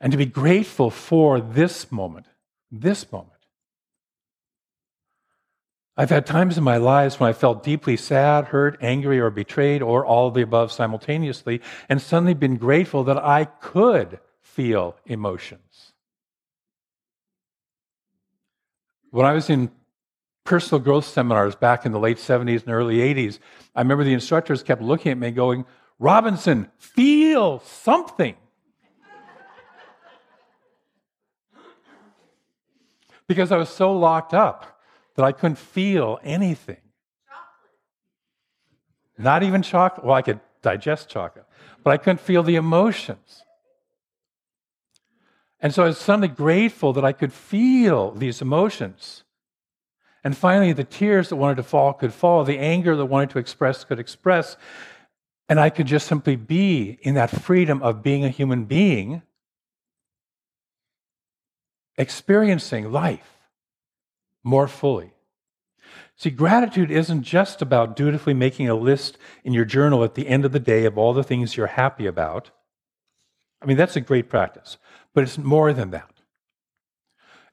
And 0.00 0.12
to 0.12 0.18
be 0.18 0.26
grateful 0.26 0.90
for 0.90 1.40
this 1.40 1.90
moment, 1.90 2.26
this 2.70 3.10
moment. 3.10 3.32
I've 5.96 6.10
had 6.10 6.26
times 6.26 6.56
in 6.56 6.62
my 6.62 6.76
lives 6.76 7.18
when 7.18 7.28
I 7.28 7.32
felt 7.32 7.64
deeply 7.64 7.96
sad, 7.96 8.46
hurt, 8.46 8.78
angry, 8.80 9.18
or 9.18 9.30
betrayed, 9.30 9.82
or 9.82 10.06
all 10.06 10.28
of 10.28 10.34
the 10.34 10.42
above 10.42 10.70
simultaneously, 10.70 11.60
and 11.88 12.00
suddenly 12.00 12.34
been 12.34 12.56
grateful 12.56 13.02
that 13.04 13.18
I 13.18 13.46
could 13.46 14.20
feel 14.40 14.94
emotions. 15.06 15.92
When 19.10 19.26
I 19.26 19.32
was 19.32 19.50
in 19.50 19.72
personal 20.48 20.80
growth 20.80 21.04
seminars 21.04 21.54
back 21.54 21.84
in 21.84 21.92
the 21.92 21.98
late 21.98 22.16
70s 22.16 22.62
and 22.62 22.72
early 22.72 22.96
80s, 22.96 23.38
I 23.76 23.82
remember 23.82 24.02
the 24.02 24.14
instructors 24.14 24.62
kept 24.62 24.80
looking 24.80 25.12
at 25.12 25.18
me 25.18 25.30
going, 25.30 25.66
Robinson, 25.98 26.70
feel 26.78 27.60
something. 27.60 28.34
because 33.26 33.52
I 33.52 33.58
was 33.58 33.68
so 33.68 33.92
locked 33.92 34.32
up 34.32 34.80
that 35.16 35.22
I 35.22 35.32
couldn't 35.32 35.58
feel 35.58 36.18
anything. 36.24 36.80
Chocolate. 37.28 37.70
Not 39.18 39.42
even 39.42 39.60
chocolate. 39.60 40.06
Well, 40.06 40.14
I 40.14 40.22
could 40.22 40.40
digest 40.62 41.10
chocolate, 41.10 41.44
but 41.84 41.90
I 41.90 41.98
couldn't 41.98 42.20
feel 42.20 42.42
the 42.42 42.56
emotions. 42.56 43.42
And 45.60 45.74
so 45.74 45.82
I 45.82 45.88
was 45.88 45.98
suddenly 45.98 46.28
grateful 46.28 46.94
that 46.94 47.04
I 47.04 47.12
could 47.12 47.34
feel 47.34 48.12
these 48.12 48.40
emotions. 48.40 49.24
And 50.28 50.36
finally, 50.36 50.74
the 50.74 50.84
tears 50.84 51.30
that 51.30 51.36
wanted 51.36 51.56
to 51.56 51.62
fall 51.62 51.94
could 51.94 52.12
fall, 52.12 52.44
the 52.44 52.58
anger 52.58 52.94
that 52.94 53.06
wanted 53.06 53.30
to 53.30 53.38
express 53.38 53.82
could 53.82 53.98
express. 53.98 54.58
And 55.48 55.58
I 55.58 55.70
could 55.70 55.86
just 55.86 56.06
simply 56.06 56.36
be 56.36 56.98
in 57.00 57.14
that 57.14 57.30
freedom 57.30 57.82
of 57.82 58.02
being 58.02 58.26
a 58.26 58.28
human 58.28 58.66
being, 58.66 59.22
experiencing 61.96 62.92
life 62.92 63.38
more 64.44 64.68
fully. 64.68 65.14
See, 66.14 66.28
gratitude 66.28 66.90
isn't 66.90 67.22
just 67.22 67.62
about 67.62 67.96
dutifully 67.96 68.34
making 68.34 68.68
a 68.68 68.74
list 68.74 69.16
in 69.44 69.54
your 69.54 69.64
journal 69.64 70.04
at 70.04 70.14
the 70.14 70.28
end 70.28 70.44
of 70.44 70.52
the 70.52 70.60
day 70.60 70.84
of 70.84 70.98
all 70.98 71.14
the 71.14 71.24
things 71.24 71.56
you're 71.56 71.68
happy 71.68 72.04
about. 72.04 72.50
I 73.62 73.64
mean, 73.64 73.78
that's 73.78 73.96
a 73.96 74.02
great 74.02 74.28
practice, 74.28 74.76
but 75.14 75.24
it's 75.24 75.38
more 75.38 75.72
than 75.72 75.90
that. 75.92 76.17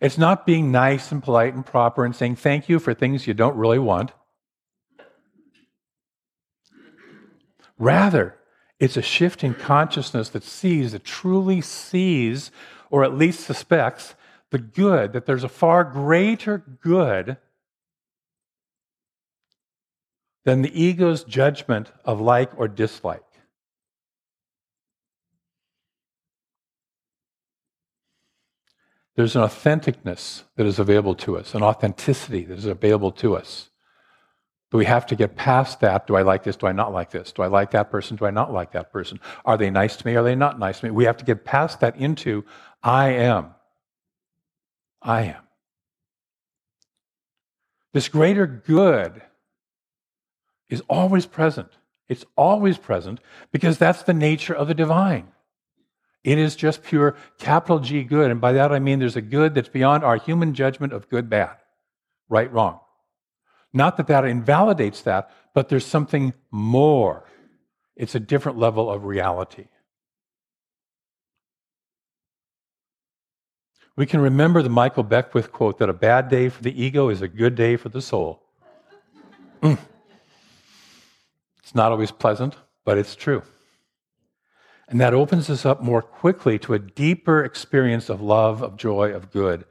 It's 0.01 0.17
not 0.17 0.45
being 0.45 0.71
nice 0.71 1.11
and 1.11 1.23
polite 1.23 1.53
and 1.53 1.65
proper 1.65 2.05
and 2.05 2.15
saying 2.15 2.35
thank 2.35 2.67
you 2.69 2.79
for 2.79 2.93
things 2.93 3.27
you 3.27 3.33
don't 3.33 3.55
really 3.55 3.79
want. 3.79 4.11
Rather, 7.77 8.37
it's 8.79 8.97
a 8.97 9.01
shift 9.01 9.43
in 9.43 9.53
consciousness 9.53 10.29
that 10.29 10.43
sees, 10.43 10.91
that 10.91 11.03
truly 11.03 11.61
sees, 11.61 12.51
or 12.89 13.03
at 13.03 13.13
least 13.13 13.41
suspects, 13.41 14.15
the 14.51 14.59
good, 14.59 15.13
that 15.13 15.25
there's 15.25 15.43
a 15.43 15.49
far 15.49 15.83
greater 15.83 16.57
good 16.81 17.37
than 20.45 20.61
the 20.61 20.81
ego's 20.81 21.23
judgment 21.23 21.91
of 22.05 22.21
like 22.21 22.57
or 22.57 22.67
dislike. 22.67 23.24
There's 29.15 29.35
an 29.35 29.43
authenticness 29.43 30.43
that 30.57 30.65
is 30.65 30.77
available 30.77 31.15
to 31.15 31.37
us, 31.37 31.55
an 31.55 31.63
authenticity 31.63 32.43
that 32.45 32.57
is 32.57 32.65
available 32.65 33.11
to 33.13 33.35
us. 33.35 33.69
But 34.71 34.79
we 34.79 34.85
have 34.85 35.05
to 35.07 35.15
get 35.15 35.37
past 35.37 35.79
that. 35.79 36.05
Do 36.05 36.15
I 36.15 36.23
like 36.23 36.43
this? 36.43 36.57
Do 36.57 36.67
I 36.67 36.73
not 36.73 36.91
like 36.91 37.11
this? 37.11 37.31
Do 37.31 37.43
I 37.43 37.47
like 37.47 37.71
that 37.71 37.89
person? 37.89 38.17
Do 38.17 38.25
I 38.25 38.31
not 38.31 38.51
like 38.51 38.73
that 38.73 38.91
person? 38.91 39.19
Are 39.45 39.57
they 39.57 39.69
nice 39.69 39.95
to 39.97 40.05
me? 40.05 40.15
Are 40.15 40.23
they 40.23 40.35
not 40.35 40.59
nice 40.59 40.79
to 40.79 40.85
me? 40.85 40.91
We 40.91 41.05
have 41.05 41.17
to 41.17 41.25
get 41.25 41.45
past 41.45 41.79
that 41.79 41.95
into 41.95 42.43
I 42.83 43.09
am. 43.11 43.51
I 45.01 45.23
am. 45.23 45.43
This 47.93 48.09
greater 48.09 48.45
good 48.45 49.21
is 50.67 50.81
always 50.89 51.25
present. 51.25 51.69
It's 52.09 52.25
always 52.35 52.77
present 52.77 53.21
because 53.51 53.77
that's 53.77 54.03
the 54.03 54.13
nature 54.13 54.53
of 54.53 54.67
the 54.67 54.73
divine. 54.73 55.29
It 56.25 56.39
is 56.39 56.55
just 56.55 56.81
pure 56.81 57.15
capital 57.37 57.77
G 57.79 58.03
good. 58.03 58.31
And 58.31 58.41
by 58.41 58.51
that 58.53 58.71
I 58.71 58.79
mean 58.79 58.97
there's 58.97 59.15
a 59.15 59.21
good 59.21 59.53
that's 59.53 59.69
beyond 59.69 60.03
our 60.03 60.17
human 60.17 60.55
judgment 60.55 60.91
of 60.91 61.07
good, 61.07 61.29
bad, 61.29 61.57
right, 62.27 62.51
wrong. 62.51 62.79
Not 63.71 63.97
that 63.97 64.07
that 64.07 64.25
invalidates 64.25 65.01
that, 65.03 65.29
but 65.53 65.69
there's 65.69 65.85
something 65.85 66.33
more. 66.49 67.25
It's 67.95 68.15
a 68.15 68.19
different 68.19 68.57
level 68.57 68.89
of 68.89 69.05
reality. 69.05 69.67
We 73.95 74.07
can 74.07 74.19
remember 74.19 74.63
the 74.63 74.69
Michael 74.69 75.03
Beckwith 75.03 75.51
quote 75.51 75.77
that 75.77 75.89
a 75.89 75.93
bad 75.93 76.27
day 76.27 76.49
for 76.49 76.63
the 76.63 76.83
ego 76.83 77.09
is 77.09 77.21
a 77.21 77.27
good 77.27 77.53
day 77.53 77.77
for 77.77 77.89
the 77.89 78.01
soul. 78.01 78.41
Mm. 79.61 79.77
It's 81.61 81.75
not 81.75 81.91
always 81.91 82.11
pleasant, 82.11 82.55
but 82.83 82.97
it's 82.97 83.15
true. 83.15 83.43
And 84.87 85.01
that 85.01 85.13
opens 85.13 85.49
us 85.49 85.65
up 85.65 85.81
more 85.81 86.01
quickly 86.01 86.59
to 86.59 86.73
a 86.73 86.79
deeper 86.79 87.43
experience 87.43 88.09
of 88.09 88.21
love, 88.21 88.61
of 88.61 88.77
joy, 88.77 89.11
of 89.13 89.31
good. 89.31 89.65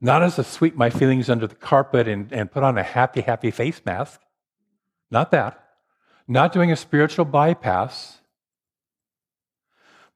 Not 0.00 0.22
as 0.22 0.36
to 0.36 0.44
sweep 0.44 0.74
my 0.74 0.90
feelings 0.90 1.28
under 1.28 1.46
the 1.46 1.54
carpet 1.54 2.08
and, 2.08 2.32
and 2.32 2.50
put 2.50 2.62
on 2.62 2.78
a 2.78 2.82
happy, 2.82 3.20
happy 3.20 3.50
face 3.50 3.82
mask. 3.84 4.20
Not 5.10 5.30
that. 5.32 5.62
Not 6.26 6.52
doing 6.52 6.72
a 6.72 6.76
spiritual 6.76 7.26
bypass, 7.26 8.20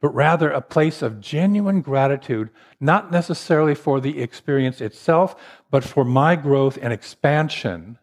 but 0.01 0.15
rather 0.15 0.51
a 0.51 0.61
place 0.61 1.03
of 1.03 1.21
genuine 1.21 1.83
gratitude, 1.83 2.51
not 2.81 3.11
necessarily 3.11 3.75
for 3.75 4.01
the 4.01 4.23
experience 4.23 4.81
itself, 4.81 5.37
but 5.71 5.85
for 5.85 6.05
my 6.05 6.37
growth 6.37 6.79
and 6.81 6.93
expansion 6.93 7.99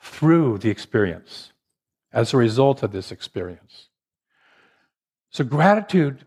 through 0.00 0.58
the 0.58 0.70
experience 0.70 1.52
as 2.12 2.32
a 2.32 2.36
result 2.36 2.82
of 2.82 2.92
this 2.92 3.10
experience. 3.10 3.88
So 5.34 5.42
gratitude 5.42 6.24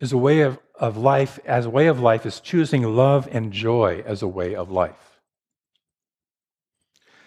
is 0.00 0.10
a 0.10 0.16
way 0.16 0.40
of, 0.40 0.58
of 0.74 0.96
life, 0.96 1.38
as 1.44 1.66
a 1.66 1.70
way 1.70 1.86
of 1.86 2.00
life, 2.00 2.24
is 2.24 2.40
choosing 2.40 2.82
love 2.82 3.28
and 3.30 3.52
joy 3.52 4.02
as 4.06 4.22
a 4.22 4.26
way 4.26 4.54
of 4.54 4.70
life. 4.70 5.20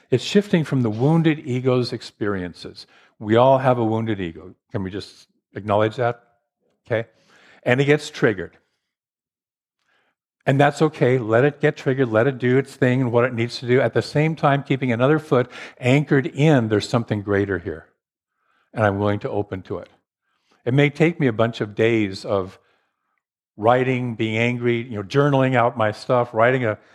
It's 0.10 0.24
shifting 0.24 0.64
from 0.64 0.82
the 0.82 0.90
wounded 0.90 1.46
ego's 1.46 1.94
experiences. 1.94 2.88
We 3.20 3.36
all 3.36 3.60
have 3.60 3.78
a 3.78 3.86
wounded 3.86 4.20
ego. 4.20 4.56
Can 4.72 4.82
we 4.82 4.90
just 4.90 5.28
acknowledge 5.54 5.98
that? 5.98 6.24
Okay? 6.88 7.08
And 7.62 7.80
it 7.80 7.86
gets 7.86 8.10
triggered. 8.10 8.58
And 10.48 10.60
that's 10.60 10.82
okay. 10.82 11.20
Let 11.20 11.46
it 11.46 11.62
get 11.62 11.78
triggered. 11.78 12.10
Let 12.10 12.26
it 12.26 12.40
do 12.40 12.58
its 12.58 12.76
thing 12.76 13.02
and 13.02 13.12
what 13.12 13.26
it 13.26 13.36
needs 13.36 13.60
to 13.60 13.68
do. 13.68 13.80
At 13.80 13.94
the 13.94 14.02
same 14.02 14.36
time, 14.36 14.64
keeping 14.64 14.92
another 14.92 15.20
foot 15.20 15.52
anchored 15.80 16.26
in, 16.26 16.70
there's 16.70 16.90
something 16.90 17.22
greater 17.22 17.60
here. 17.60 17.86
And 18.74 18.84
I'm 18.84 18.98
willing 18.98 19.20
to 19.20 19.30
open 19.30 19.62
to 19.64 19.78
it. 19.78 19.90
It 20.66 20.74
may 20.74 20.90
take 20.90 21.20
me 21.20 21.28
a 21.28 21.34
bunch 21.34 21.62
of 21.62 21.76
days 21.76 22.26
of 22.26 22.60
writing, 23.58 24.16
being 24.16 24.38
angry, 24.38 24.82
you 24.82 24.96
know, 24.96 25.04
journaling 25.04 25.56
out 25.56 25.78
my 25.78 25.92
stuff, 25.92 26.34
writing 26.34 26.66
a. 26.66 26.78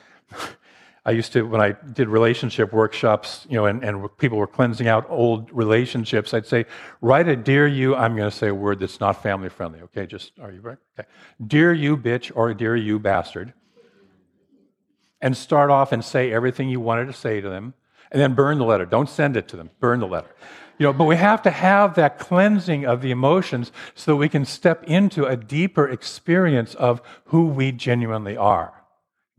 I 1.07 1.11
used 1.11 1.35
to, 1.35 1.43
when 1.43 1.61
I 1.61 1.73
did 1.73 2.09
relationship 2.09 2.73
workshops, 2.73 3.47
you 3.51 3.57
know, 3.57 3.67
and, 3.67 3.85
and 3.85 4.09
people 4.17 4.39
were 4.39 4.47
cleansing 4.47 4.89
out 4.89 5.05
old 5.11 5.53
relationships, 5.53 6.33
I'd 6.33 6.47
say, 6.47 6.65
write 7.03 7.29
a 7.29 7.37
dear 7.37 7.67
you. 7.67 7.95
I'm 7.95 8.17
going 8.17 8.31
to 8.31 8.35
say 8.35 8.49
a 8.49 8.55
word 8.55 8.81
that's 8.81 9.01
not 9.01 9.23
family 9.23 9.51
friendly, 9.51 9.83
okay? 9.83 10.07
Just, 10.07 10.33
are 10.41 10.51
you 10.51 10.63
right? 10.63 10.79
Okay. 10.99 11.07
Dear 11.47 11.75
you, 11.75 11.99
bitch, 11.99 12.33
or 12.35 12.55
dear 12.55 12.75
you, 12.75 12.99
bastard. 12.99 13.53
And 15.21 15.37
start 15.37 15.71
off 15.71 15.93
and 15.93 16.03
say 16.03 16.33
everything 16.33 16.71
you 16.71 16.81
wanted 16.81 17.07
to 17.07 17.13
say 17.13 17.39
to 17.43 17.51
them, 17.51 17.75
and 18.11 18.19
then 18.19 18.35
burn 18.35 18.57
the 18.57 18.65
letter. 18.65 18.87
Don't 18.87 19.09
send 19.09 19.37
it 19.37 19.47
to 19.49 19.57
them, 19.57 19.69
burn 19.81 20.01
the 20.01 20.07
letter. 20.07 20.35
You 20.79 20.87
know, 20.87 20.93
but 20.93 21.05
we 21.05 21.17
have 21.17 21.43
to 21.43 21.51
have 21.51 21.95
that 21.95 22.19
cleansing 22.19 22.85
of 22.85 23.01
the 23.01 23.13
emotions 23.13 23.71
so 23.95 24.13
that 24.13 24.17
we 24.17 24.29
can 24.29 24.45
step 24.45 24.83
into 24.85 25.25
a 25.25 25.37
deeper 25.37 25.89
experience 25.89 26.75
of 26.75 27.01
who 27.27 27.47
we 27.47 27.71
genuinely 27.71 28.37
are. 28.37 28.83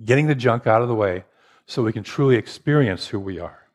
Getting 0.04 0.28
the 0.28 0.36
junk 0.36 0.66
out 0.66 0.82
of 0.82 0.88
the 0.88 0.96
way 0.96 1.26
so 1.66 1.84
we 1.84 1.94
can 1.94 2.04
truly 2.04 2.36
experience 2.36 3.08
who 3.08 3.20
we 3.20 3.40
are. 3.40 3.68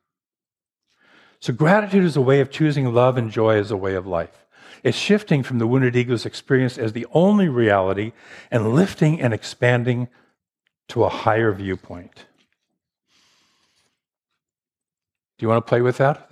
So, 1.41 1.53
gratitude 1.53 2.05
is 2.05 2.17
a 2.17 2.21
way 2.21 2.41
of 2.41 2.51
choosing 2.51 2.93
love 2.93 3.17
and 3.17 3.31
joy 3.31 3.57
as 3.57 3.71
a 3.71 3.77
way 3.77 3.95
of 3.95 4.07
life. 4.07 4.47
It's 4.83 4.97
shifting 4.97 5.43
from 5.43 5.59
the 5.59 5.67
wounded 5.67 5.97
ego's 5.97 6.27
experience 6.27 6.79
as 6.79 6.93
the 6.93 7.07
only 7.13 7.49
reality 7.49 8.13
and 8.51 8.75
lifting 8.75 9.21
and 9.21 9.35
expanding 9.35 10.09
to 10.89 11.05
a 11.05 11.09
higher 11.09 11.53
viewpoint. 11.53 12.27
Do 15.39 15.45
you 15.45 15.49
want 15.49 15.65
to 15.65 15.69
play 15.69 15.81
with 15.81 15.99
that? 15.99 16.31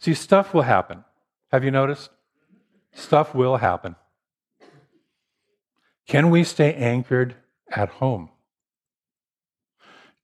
See, 0.00 0.14
stuff 0.14 0.54
will 0.54 0.62
happen. 0.62 1.04
Have 1.50 1.64
you 1.64 1.70
noticed? 1.70 2.10
Stuff 2.92 3.34
will 3.34 3.56
happen. 3.56 3.96
Can 6.06 6.30
we 6.30 6.44
stay 6.44 6.72
anchored 6.74 7.36
at 7.70 7.88
home? 7.88 8.30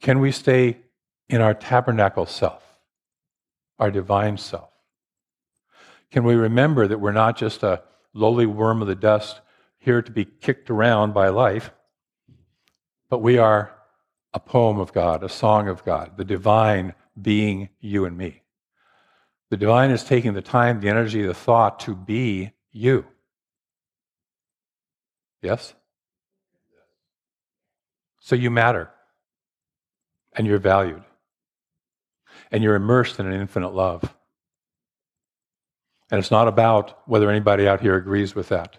Can 0.00 0.20
we 0.20 0.32
stay 0.32 0.78
in 1.28 1.40
our 1.40 1.54
tabernacle 1.54 2.26
self, 2.26 2.62
our 3.78 3.90
divine 3.90 4.36
self? 4.36 4.70
Can 6.10 6.24
we 6.24 6.34
remember 6.34 6.86
that 6.86 7.00
we're 7.00 7.12
not 7.12 7.36
just 7.36 7.62
a 7.62 7.82
lowly 8.12 8.46
worm 8.46 8.80
of 8.80 8.88
the 8.88 8.94
dust 8.94 9.40
here 9.78 10.00
to 10.00 10.12
be 10.12 10.24
kicked 10.24 10.70
around 10.70 11.12
by 11.12 11.28
life, 11.28 11.70
but 13.10 13.18
we 13.18 13.36
are 13.36 13.74
a 14.32 14.40
poem 14.40 14.78
of 14.78 14.92
God, 14.92 15.22
a 15.22 15.28
song 15.28 15.68
of 15.68 15.84
God, 15.84 16.16
the 16.16 16.24
divine 16.24 16.94
being 17.20 17.68
you 17.80 18.04
and 18.04 18.16
me. 18.16 18.43
The 19.54 19.58
divine 19.58 19.92
is 19.92 20.02
taking 20.02 20.34
the 20.34 20.42
time, 20.42 20.80
the 20.80 20.88
energy, 20.88 21.22
the 21.22 21.32
thought 21.32 21.78
to 21.86 21.94
be 21.94 22.50
you. 22.72 23.06
Yes? 25.42 25.74
So 28.18 28.34
you 28.34 28.50
matter. 28.50 28.90
And 30.32 30.44
you're 30.44 30.58
valued. 30.58 31.04
And 32.50 32.64
you're 32.64 32.74
immersed 32.74 33.20
in 33.20 33.26
an 33.28 33.40
infinite 33.40 33.72
love. 33.72 34.02
And 36.10 36.18
it's 36.18 36.32
not 36.32 36.48
about 36.48 36.98
whether 37.06 37.30
anybody 37.30 37.68
out 37.68 37.80
here 37.80 37.94
agrees 37.94 38.34
with 38.34 38.48
that. 38.48 38.78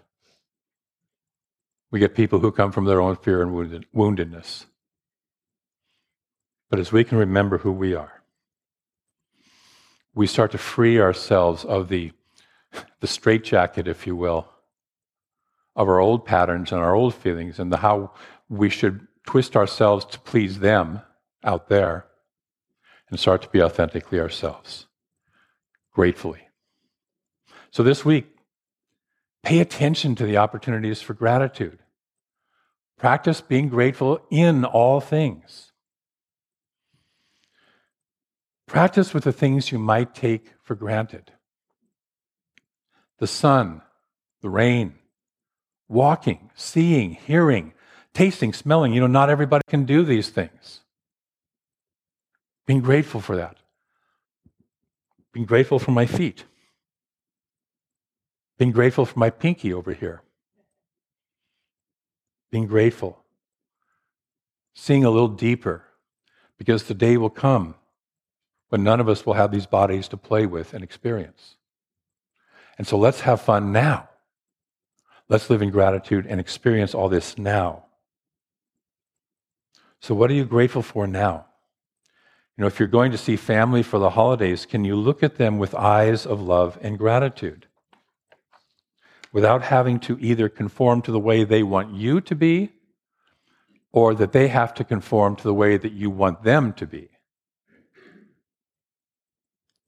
We 1.90 2.02
get 2.02 2.16
people 2.16 2.40
who 2.40 2.52
come 2.52 2.74
from 2.74 2.84
their 2.84 3.00
own 3.00 3.16
fear 3.16 3.42
and 3.42 3.54
wounded, 3.54 3.86
woundedness. 3.96 4.66
But 6.70 6.82
as 6.82 6.92
we 6.92 7.06
can 7.06 7.18
remember 7.18 7.60
who 7.60 7.72
we 7.72 7.96
are, 7.96 8.15
we 10.16 10.26
start 10.26 10.52
to 10.52 10.58
free 10.58 11.00
ourselves 11.00 11.66
of 11.66 11.90
the, 11.90 12.12
the 13.02 13.08
straitjacket, 13.08 13.88
if 13.88 14.08
you 14.08 14.16
will, 14.16 14.48
of 15.76 15.90
our 15.90 16.00
old 16.00 16.26
patterns 16.26 16.72
and 16.72 16.82
our 16.82 16.96
old 16.96 17.14
feelings 17.14 17.60
and 17.60 17.72
the, 17.72 17.78
how 17.78 18.12
we 18.50 18.70
should 18.70 19.08
twist 19.28 19.58
ourselves 19.58 20.06
to 20.06 20.20
please 20.20 20.60
them 20.60 21.02
out 21.44 21.68
there 21.68 22.06
and 23.10 23.20
start 23.20 23.42
to 23.42 23.50
be 23.50 23.62
authentically 23.62 24.20
ourselves, 24.20 24.88
gratefully. 25.92 26.48
So 27.72 27.84
this 27.84 28.06
week, 28.06 28.28
pay 29.44 29.60
attention 29.60 30.16
to 30.16 30.26
the 30.26 30.38
opportunities 30.38 31.02
for 31.02 31.14
gratitude. 31.14 31.80
Practice 32.98 33.42
being 33.42 33.68
grateful 33.68 34.22
in 34.32 34.64
all 34.64 35.02
things. 35.02 35.74
Practice 38.68 39.14
with 39.14 39.24
the 39.24 39.32
things 39.32 39.72
you 39.72 39.80
might 39.80 40.16
take 40.16 40.54
for 40.64 40.76
granted 40.76 41.32
the 43.18 43.28
sun, 43.28 43.82
the 44.42 44.50
rain, 44.50 44.94
walking, 45.88 46.50
seeing, 46.54 47.12
hearing, 47.12 47.74
tasting, 48.14 48.52
smelling. 48.52 48.94
You 48.94 49.00
know, 49.00 49.08
not 49.08 49.30
everybody 49.30 49.62
can 49.70 49.86
do 49.86 50.04
these 50.04 50.30
things. 50.30 50.82
Being 52.66 52.82
grateful 52.82 53.22
for 53.22 53.38
that. 53.38 53.58
Being 55.32 55.46
grateful 55.46 55.80
for 55.80 55.92
my 55.92 56.06
feet. 56.06 56.44
Being 58.58 58.72
grateful 58.72 59.06
for 59.06 59.20
my 59.20 59.30
pinky 59.30 59.74
over 59.74 59.94
here. 59.94 60.22
Being 62.52 62.68
grateful. 62.68 63.24
Seeing 64.74 65.06
a 65.06 65.10
little 65.10 65.30
deeper 65.30 65.84
because 66.58 66.84
the 66.84 66.94
day 66.94 67.18
will 67.18 67.30
come 67.30 67.76
when 68.76 68.84
none 68.84 69.00
of 69.00 69.08
us 69.08 69.26
will 69.26 69.36
have 69.36 69.52
these 69.52 69.68
bodies 69.68 70.10
to 70.10 70.18
play 70.18 70.46
with 70.46 70.74
and 70.74 70.84
experience. 70.84 71.56
And 72.78 72.86
so 72.86 72.98
let's 72.98 73.22
have 73.22 73.40
fun 73.40 73.72
now. 73.72 74.10
Let's 75.30 75.50
live 75.50 75.62
in 75.62 75.70
gratitude 75.70 76.26
and 76.28 76.42
experience 76.42 76.94
all 76.94 77.08
this 77.08 77.38
now. 77.38 77.86
So, 80.02 80.14
what 80.14 80.30
are 80.30 80.34
you 80.34 80.44
grateful 80.44 80.82
for 80.82 81.08
now? 81.08 81.46
You 82.58 82.64
know, 82.64 82.68
if 82.68 82.78
you're 82.78 82.90
going 82.90 83.14
to 83.14 83.18
see 83.18 83.38
family 83.38 83.82
for 83.82 83.98
the 83.98 84.10
holidays, 84.10 84.66
can 84.66 84.84
you 84.84 84.98
look 84.98 85.24
at 85.24 85.38
them 85.38 85.58
with 85.58 85.74
eyes 85.74 86.26
of 86.26 86.42
love 86.42 86.78
and 86.82 86.98
gratitude? 86.98 87.68
Without 89.32 89.62
having 89.62 90.02
to 90.02 90.18
either 90.20 90.50
conform 90.50 91.02
to 91.04 91.14
the 91.14 91.26
way 91.30 91.46
they 91.46 91.64
want 91.64 91.94
you 91.94 92.20
to 92.20 92.36
be 92.36 92.74
or 93.94 94.14
that 94.16 94.34
they 94.34 94.50
have 94.50 94.74
to 94.74 94.84
conform 94.84 95.38
to 95.38 95.44
the 95.44 95.54
way 95.54 95.78
that 95.78 95.94
you 95.94 96.10
want 96.10 96.44
them 96.44 96.74
to 96.74 96.86
be. 96.86 97.08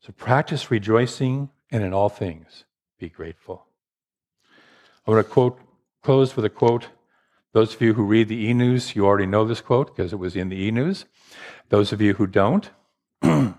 So 0.07 0.13
practice 0.13 0.71
rejoicing 0.71 1.49
and 1.69 1.83
in 1.83 1.93
all 1.93 2.07
things 2.07 2.63
be 2.97 3.09
grateful. 3.09 3.65
I 5.05 5.11
want 5.11 5.27
to 5.27 5.29
quote, 5.29 5.59
close 6.01 6.33
with 6.33 6.45
a 6.45 6.49
quote. 6.49 6.87
Those 7.51 7.75
of 7.75 7.81
you 7.81 7.93
who 7.93 8.03
read 8.03 8.29
the 8.29 8.45
e 8.47 8.53
news, 8.53 8.95
you 8.95 9.05
already 9.05 9.25
know 9.25 9.43
this 9.43 9.59
quote 9.59 9.93
because 9.93 10.13
it 10.13 10.15
was 10.15 10.37
in 10.37 10.47
the 10.47 10.63
e 10.63 10.71
news. 10.71 11.03
Those 11.67 11.91
of 11.91 11.99
you 11.99 12.13
who 12.13 12.25
don't, 12.25 12.69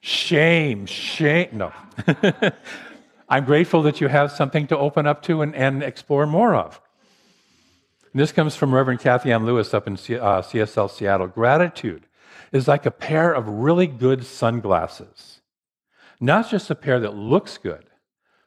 shame, 0.00 0.86
shame. 0.86 1.48
No. 1.50 1.72
I'm 3.28 3.44
grateful 3.44 3.82
that 3.82 4.00
you 4.00 4.06
have 4.06 4.30
something 4.30 4.68
to 4.68 4.78
open 4.78 5.08
up 5.08 5.20
to 5.22 5.42
and, 5.42 5.52
and 5.52 5.82
explore 5.82 6.26
more 6.28 6.54
of. 6.54 6.80
And 8.12 8.20
this 8.20 8.30
comes 8.30 8.54
from 8.54 8.72
Reverend 8.72 9.00
Kathianne 9.00 9.44
Lewis 9.44 9.74
up 9.74 9.88
in 9.88 9.96
C, 9.96 10.16
uh, 10.16 10.42
CSL 10.42 10.88
Seattle. 10.88 11.26
Gratitude 11.26 12.06
is 12.52 12.68
like 12.68 12.86
a 12.86 12.92
pair 12.92 13.32
of 13.32 13.48
really 13.48 13.88
good 13.88 14.24
sunglasses. 14.24 15.40
Not 16.22 16.48
just 16.48 16.70
a 16.70 16.76
pair 16.76 17.00
that 17.00 17.16
looks 17.16 17.58
good, 17.58 17.84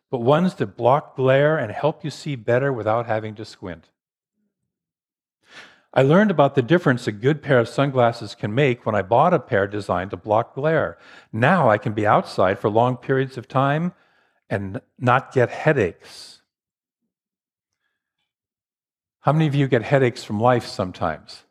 but 0.09 0.21
ones 0.21 0.55
that 0.55 0.77
block 0.77 1.17
glare 1.17 1.57
and 1.57 1.73
help 1.73 2.05
you 2.05 2.09
see 2.09 2.37
better 2.37 2.71
without 2.71 3.05
having 3.05 3.35
to 3.35 3.43
squint. 3.43 3.89
I 5.93 6.01
learned 6.01 6.31
about 6.31 6.55
the 6.55 6.61
difference 6.61 7.05
a 7.05 7.11
good 7.11 7.41
pair 7.41 7.59
of 7.59 7.67
sunglasses 7.67 8.33
can 8.33 8.55
make 8.55 8.85
when 8.85 8.95
I 8.95 9.01
bought 9.01 9.33
a 9.33 9.39
pair 9.39 9.67
designed 9.67 10.11
to 10.11 10.17
block 10.17 10.55
glare. 10.55 10.97
Now 11.33 11.69
I 11.69 11.77
can 11.77 11.91
be 11.91 12.07
outside 12.07 12.59
for 12.59 12.69
long 12.69 12.95
periods 12.95 13.37
of 13.37 13.45
time 13.45 13.91
and 14.49 14.79
not 14.97 15.33
get 15.33 15.49
headaches. 15.49 16.39
How 19.19 19.33
many 19.33 19.47
of 19.47 19.55
you 19.55 19.67
get 19.67 19.83
headaches 19.83 20.23
from 20.23 20.39
life 20.39 20.65
sometimes? 20.65 21.43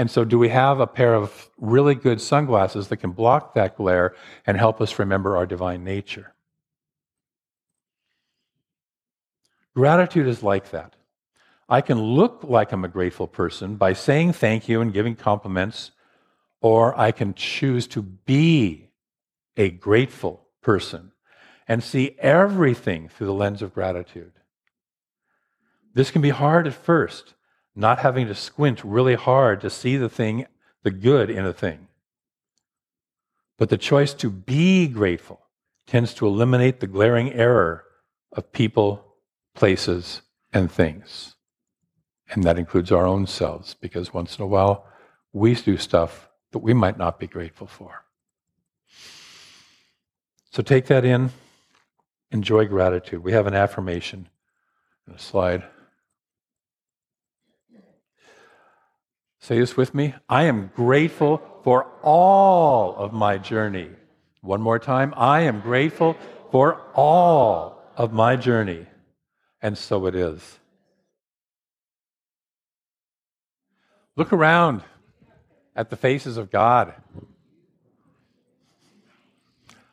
And 0.00 0.10
so, 0.10 0.24
do 0.24 0.38
we 0.38 0.48
have 0.48 0.80
a 0.80 0.86
pair 0.86 1.14
of 1.14 1.50
really 1.58 1.94
good 1.94 2.22
sunglasses 2.22 2.88
that 2.88 2.96
can 2.96 3.10
block 3.10 3.52
that 3.52 3.76
glare 3.76 4.14
and 4.46 4.56
help 4.56 4.80
us 4.80 4.98
remember 4.98 5.36
our 5.36 5.44
divine 5.44 5.84
nature? 5.84 6.32
Gratitude 9.76 10.26
is 10.26 10.42
like 10.42 10.70
that. 10.70 10.96
I 11.68 11.82
can 11.82 12.00
look 12.00 12.42
like 12.44 12.72
I'm 12.72 12.86
a 12.86 12.88
grateful 12.88 13.26
person 13.26 13.76
by 13.76 13.92
saying 13.92 14.32
thank 14.32 14.70
you 14.70 14.80
and 14.80 14.90
giving 14.90 15.16
compliments, 15.16 15.90
or 16.62 16.98
I 16.98 17.12
can 17.12 17.34
choose 17.34 17.86
to 17.88 18.00
be 18.00 18.88
a 19.58 19.68
grateful 19.68 20.46
person 20.62 21.12
and 21.68 21.84
see 21.84 22.16
everything 22.20 23.10
through 23.10 23.26
the 23.26 23.34
lens 23.34 23.60
of 23.60 23.74
gratitude. 23.74 24.32
This 25.92 26.10
can 26.10 26.22
be 26.22 26.30
hard 26.30 26.66
at 26.66 26.72
first, 26.72 27.34
not 27.80 28.00
having 28.00 28.26
to 28.28 28.34
squint 28.34 28.84
really 28.84 29.14
hard 29.14 29.60
to 29.62 29.70
see 29.70 29.96
the 29.96 30.08
thing, 30.08 30.46
the 30.82 30.90
good 30.90 31.30
in 31.30 31.44
a 31.44 31.52
thing. 31.52 31.88
But 33.58 33.68
the 33.68 33.78
choice 33.78 34.14
to 34.14 34.30
be 34.30 34.86
grateful 34.86 35.40
tends 35.86 36.14
to 36.14 36.26
eliminate 36.26 36.80
the 36.80 36.86
glaring 36.86 37.32
error 37.32 37.84
of 38.32 38.52
people 38.52 39.10
places, 39.54 40.22
and 40.52 40.70
things. 40.70 41.34
And 42.30 42.44
that 42.44 42.58
includes 42.58 42.92
our 42.92 43.06
own 43.06 43.26
selves, 43.26 43.74
because 43.74 44.14
once 44.14 44.38
in 44.38 44.42
a 44.42 44.46
while 44.46 44.86
we 45.32 45.54
do 45.54 45.76
stuff 45.76 46.28
that 46.52 46.58
we 46.58 46.74
might 46.74 46.98
not 46.98 47.18
be 47.18 47.26
grateful 47.26 47.66
for. 47.66 48.04
So 50.50 50.62
take 50.62 50.86
that 50.86 51.04
in, 51.04 51.30
enjoy 52.30 52.66
gratitude. 52.66 53.22
We 53.22 53.32
have 53.32 53.46
an 53.46 53.54
affirmation 53.54 54.28
in 55.06 55.14
a 55.14 55.18
slide. 55.18 55.64
Say 59.40 59.58
this 59.58 59.76
with 59.76 59.94
me. 59.94 60.14
I 60.28 60.44
am 60.44 60.70
grateful 60.76 61.42
for 61.64 61.86
all 62.02 62.94
of 62.96 63.12
my 63.12 63.38
journey. 63.38 63.88
One 64.42 64.60
more 64.60 64.78
time. 64.78 65.14
I 65.16 65.40
am 65.40 65.60
grateful 65.60 66.16
for 66.50 66.80
all 66.94 67.82
of 67.96 68.12
my 68.12 68.36
journey. 68.36 68.86
And 69.62 69.76
so 69.76 70.06
it 70.06 70.14
is. 70.14 70.58
Look 74.16 74.32
around 74.32 74.82
at 75.74 75.88
the 75.88 75.96
faces 75.96 76.36
of 76.36 76.50
God. 76.50 76.94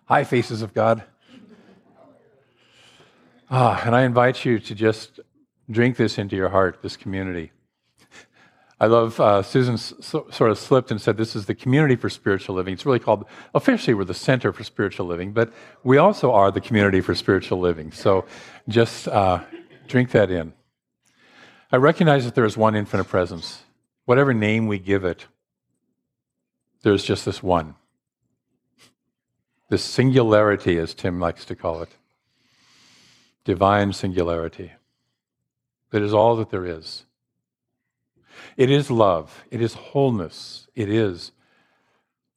Hi, 0.05 0.25
faces 0.25 0.62
of 0.62 0.73
God. 0.73 1.03
Ah, 3.49 3.81
and 3.86 3.95
I 3.95 4.03
invite 4.03 4.43
you 4.43 4.60
to 4.60 4.75
just 4.75 5.21
drink 5.69 5.95
this 5.95 6.17
into 6.17 6.36
your 6.36 6.49
heart, 6.49 6.79
this 6.81 6.97
community. 6.97 7.51
I 8.79 8.85
love 8.85 9.19
uh, 9.19 9.41
Susan 9.41 9.77
so, 9.77 10.27
sort 10.29 10.51
of 10.51 10.57
slipped 10.59 10.91
and 10.91 11.01
said 11.01 11.17
this 11.17 11.35
is 11.35 11.47
the 11.47 11.55
community 11.55 11.95
for 11.95 12.09
spiritual 12.09 12.55
living. 12.55 12.75
It's 12.75 12.85
really 12.85 12.99
called 12.99 13.25
officially 13.55 13.95
we're 13.95 14.03
the 14.03 14.13
Center 14.13 14.53
for 14.53 14.63
Spiritual 14.63 15.07
Living, 15.07 15.33
but 15.33 15.51
we 15.83 15.97
also 15.97 16.31
are 16.31 16.51
the 16.51 16.61
community 16.61 17.01
for 17.01 17.15
spiritual 17.15 17.59
living. 17.59 17.91
So 17.91 18.25
just 18.69 19.07
uh, 19.07 19.43
drink 19.87 20.11
that 20.11 20.29
in. 20.29 20.53
I 21.71 21.77
recognize 21.77 22.23
that 22.25 22.35
there 22.35 22.45
is 22.45 22.55
one 22.55 22.75
infinite 22.75 23.05
presence. 23.05 23.63
Whatever 24.05 24.33
name 24.33 24.67
we 24.67 24.77
give 24.77 25.03
it, 25.03 25.25
there's 26.83 27.03
just 27.03 27.25
this 27.25 27.41
one. 27.41 27.75
This 29.69 29.83
singularity, 29.83 30.77
as 30.77 30.93
Tim 30.93 31.19
likes 31.19 31.45
to 31.45 31.55
call 31.55 31.81
it. 31.81 31.89
Divine 33.43 33.91
singularity. 33.91 34.73
That 35.89 36.03
is 36.03 36.13
all 36.13 36.35
that 36.35 36.51
there 36.51 36.65
is. 36.65 37.06
It 38.56 38.69
is 38.69 38.89
love. 38.89 39.45
It 39.52 39.62
is 39.62 39.73
wholeness. 39.73 40.67
It 40.76 40.89
is 40.89 41.32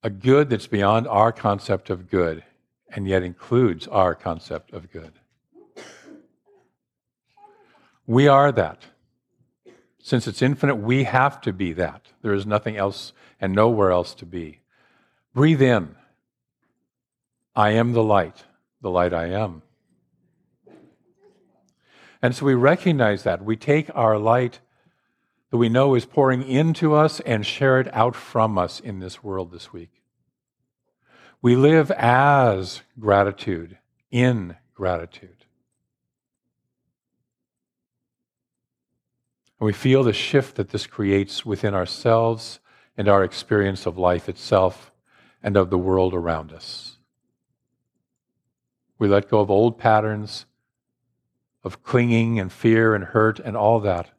a 0.03 0.11
good 0.11 0.51
that's 0.51 0.67
beyond 0.67 1.07
our 1.09 1.33
concept 1.33 1.91
of 1.91 2.09
good 2.09 2.45
and 2.89 3.07
yet 3.07 3.23
includes 3.23 3.87
our 3.89 4.15
concept 4.15 4.73
of 4.73 4.91
good. 4.91 5.13
We 8.07 8.27
are 8.27 8.51
that. 8.53 8.87
Since 10.03 10.27
it's 10.27 10.43
infinite, 10.43 10.77
we 10.77 11.05
have 11.05 11.41
to 11.43 11.53
be 11.53 11.73
that. 11.75 12.07
There 12.23 12.33
is 12.33 12.47
nothing 12.47 12.77
else 12.77 13.13
and 13.41 13.55
nowhere 13.55 13.91
else 13.91 14.15
to 14.15 14.27
be. 14.27 14.61
Breathe 15.35 15.63
in. 15.63 15.95
I 17.55 17.71
am 17.71 17.93
the 17.93 18.03
light, 18.03 18.45
the 18.81 18.91
light 18.91 19.13
I 19.13 19.27
am. 19.27 19.63
And 22.23 22.35
so 22.35 22.47
we 22.47 22.55
recognize 22.55 23.23
that. 23.23 23.45
We 23.45 23.57
take 23.57 23.91
our 23.95 24.19
light 24.19 24.61
that 25.51 25.57
we 25.57 25.69
know 25.69 25.95
is 25.95 26.07
pouring 26.07 26.43
into 26.43 26.95
us 26.95 27.21
and 27.21 27.45
share 27.45 27.81
it 27.81 27.93
out 27.95 28.15
from 28.15 28.57
us 28.57 28.81
in 28.81 29.01
this 29.01 29.23
world 29.23 29.51
this 29.51 29.73
week. 29.73 29.91
We 31.43 31.57
live 31.57 31.91
as 31.93 32.83
gratitude, 32.99 33.79
in 34.11 34.57
gratitude. 34.75 35.45
And 39.59 39.67
we 39.67 39.73
feel 39.73 40.05
the 40.05 40.13
shift 40.13 40.57
that 40.57 40.71
this 40.71 40.87
creates 40.87 41.45
within 41.45 41.75
ourselves 41.75 42.61
and 42.97 43.09
our 43.09 43.25
experience 43.25 43.87
of 43.87 43.99
life 43.99 44.29
itself 44.29 44.93
and 45.43 45.57
of 45.57 45.71
the 45.71 45.79
world 45.79 46.15
around 46.15 46.53
us. 46.53 46.99
We 48.99 49.09
let 49.09 49.31
go 49.31 49.41
of 49.41 49.51
old 49.51 49.79
patterns 49.79 50.47
of 51.65 51.83
clinging 51.83 52.39
and 52.39 52.53
fear 52.53 52.95
and 52.95 53.05
hurt 53.05 53.41
and 53.41 53.57
all 53.57 53.81
that 53.81 54.11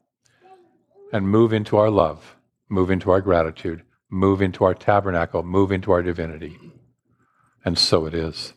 and 1.12 1.28
move 1.28 1.52
into 1.52 1.76
our 1.76 1.90
love, 1.90 2.36
move 2.68 2.90
into 2.90 3.10
our 3.10 3.20
gratitude, 3.20 3.82
move 4.10 4.40
into 4.42 4.64
our 4.64 4.74
tabernacle, 4.74 5.42
move 5.42 5.70
into 5.70 5.92
our 5.92 6.02
divinity. 6.02 6.58
And 7.64 7.78
so 7.78 8.06
it 8.06 8.14
is. 8.14 8.54